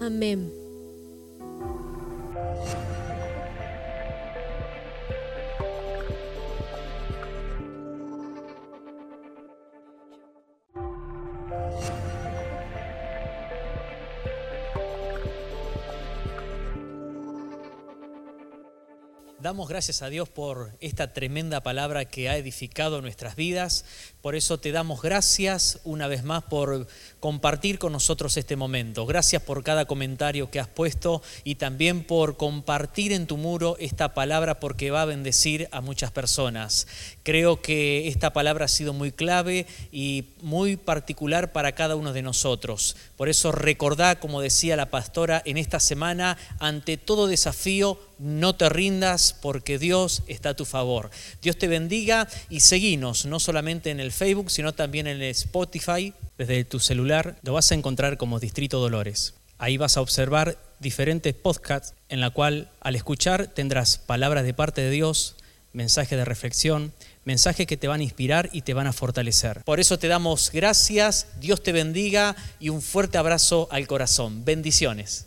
Amén. 0.01 0.56
Damos 19.39 19.69
gracias 19.69 20.01
a 20.01 20.09
Dios 20.09 20.31
por 20.31 20.73
esta 20.81 21.13
tremenda 21.13 21.63
palabra 21.63 22.07
que 22.07 22.31
ha 22.31 22.39
edificado 22.39 23.03
nuestras 23.03 23.37
vidas. 23.37 23.85
Por 24.23 24.35
eso 24.35 24.59
te 24.59 24.73
damos 24.73 25.03
gracias 25.03 25.79
una 25.85 26.09
vez 26.09 26.25
más 26.25 26.45
por 26.45 26.87
compartir 27.21 27.79
con 27.79 27.93
nosotros 27.93 28.39
este 28.39 28.57
momento. 28.57 29.05
Gracias 29.05 29.43
por 29.43 29.63
cada 29.63 29.85
comentario 29.85 30.51
que 30.51 30.59
has 30.59 30.69
puesto 30.69 31.23
y 31.45 31.57
también 31.57 32.03
por 32.05 32.39
compartir 32.39 33.13
en 33.13 33.27
tu 33.27 33.37
muro 33.37 33.77
esta 33.79 34.15
palabra 34.15 34.59
porque 34.59 34.91
va 34.91 35.03
a 35.03 35.05
bendecir 35.07 35.69
a 35.71 35.83
muchas 35.83 36.11
personas. 36.11 36.87
Creo 37.23 37.61
que 37.61 38.09
esta 38.09 38.33
palabra 38.33 38.65
ha 38.65 38.69
sido 38.69 38.95
muy 38.95 39.13
clave 39.13 39.67
y 39.93 40.31
muy 40.41 40.79
particular 40.79 41.53
para 41.53 41.73
cada 41.73 41.95
uno 41.95 42.15
de 42.15 42.23
nosotros. 42.23 42.97
Por 43.19 43.29
eso 43.29 43.53
recordá, 43.53 44.19
como 44.19 44.41
decía 44.41 44.77
la 44.77 44.89
pastora, 44.89 45.43
en 45.45 45.59
esta 45.59 45.79
semana, 45.79 46.39
ante 46.59 46.97
todo 46.97 47.27
desafío, 47.27 48.01
no 48.19 48.57
te 48.57 48.71
rindas 48.71 49.26
porque 49.33 49.79
Dios 49.79 50.23
está 50.27 50.51
a 50.51 50.55
tu 50.55 50.65
favor. 50.65 51.11
Dios 51.43 51.57
te 51.57 51.69
bendiga 51.69 52.29
y 52.51 52.61
seguinos, 52.61 53.27
no 53.27 53.41
solamente 53.41 53.91
en 53.91 54.01
el 54.01 54.13
Facebook, 54.13 54.51
sino 54.51 54.73
también 54.75 55.07
en 55.07 55.23
el 55.23 55.31
Spotify. 55.31 56.13
Desde 56.39 56.65
tu 56.65 56.81
celular 56.81 57.39
lo 57.43 57.55
vas 57.55 57.71
a 57.73 57.75
encontrar 57.75 58.17
como 58.17 58.41
Distrito 58.41 58.79
Dolores. 58.79 59.35
Ahí 59.59 59.77
vas 59.77 59.97
a 59.97 60.03
observar 60.03 60.59
diferentes 60.81 61.35
podcasts 61.35 61.95
en 62.09 62.21
la 62.21 62.31
cual 62.31 62.71
al 62.81 62.97
escuchar 62.97 63.49
tendrás 63.49 63.99
palabras 63.99 64.45
de 64.45 64.55
parte 64.55 64.83
de 64.83 64.91
Dios, 64.91 65.37
mensajes 65.73 66.19
de 66.19 66.25
reflexión, 66.25 66.93
mensajes 67.25 67.67
que 67.67 67.77
te 67.77 67.89
van 67.89 68.01
a 68.01 68.05
inspirar 68.05 68.49
y 68.53 68.63
te 68.63 68.75
van 68.75 68.87
a 68.87 68.93
fortalecer. 68.93 69.63
Por 69.65 69.81
eso 69.81 69.99
te 69.99 70.09
damos 70.09 70.51
gracias, 70.53 71.27
Dios 71.41 71.63
te 71.63 71.73
bendiga 71.73 72.37
y 72.61 72.69
un 72.69 72.83
fuerte 72.83 73.19
abrazo 73.19 73.69
al 73.71 73.87
corazón. 73.87 74.45
Bendiciones. 74.45 75.27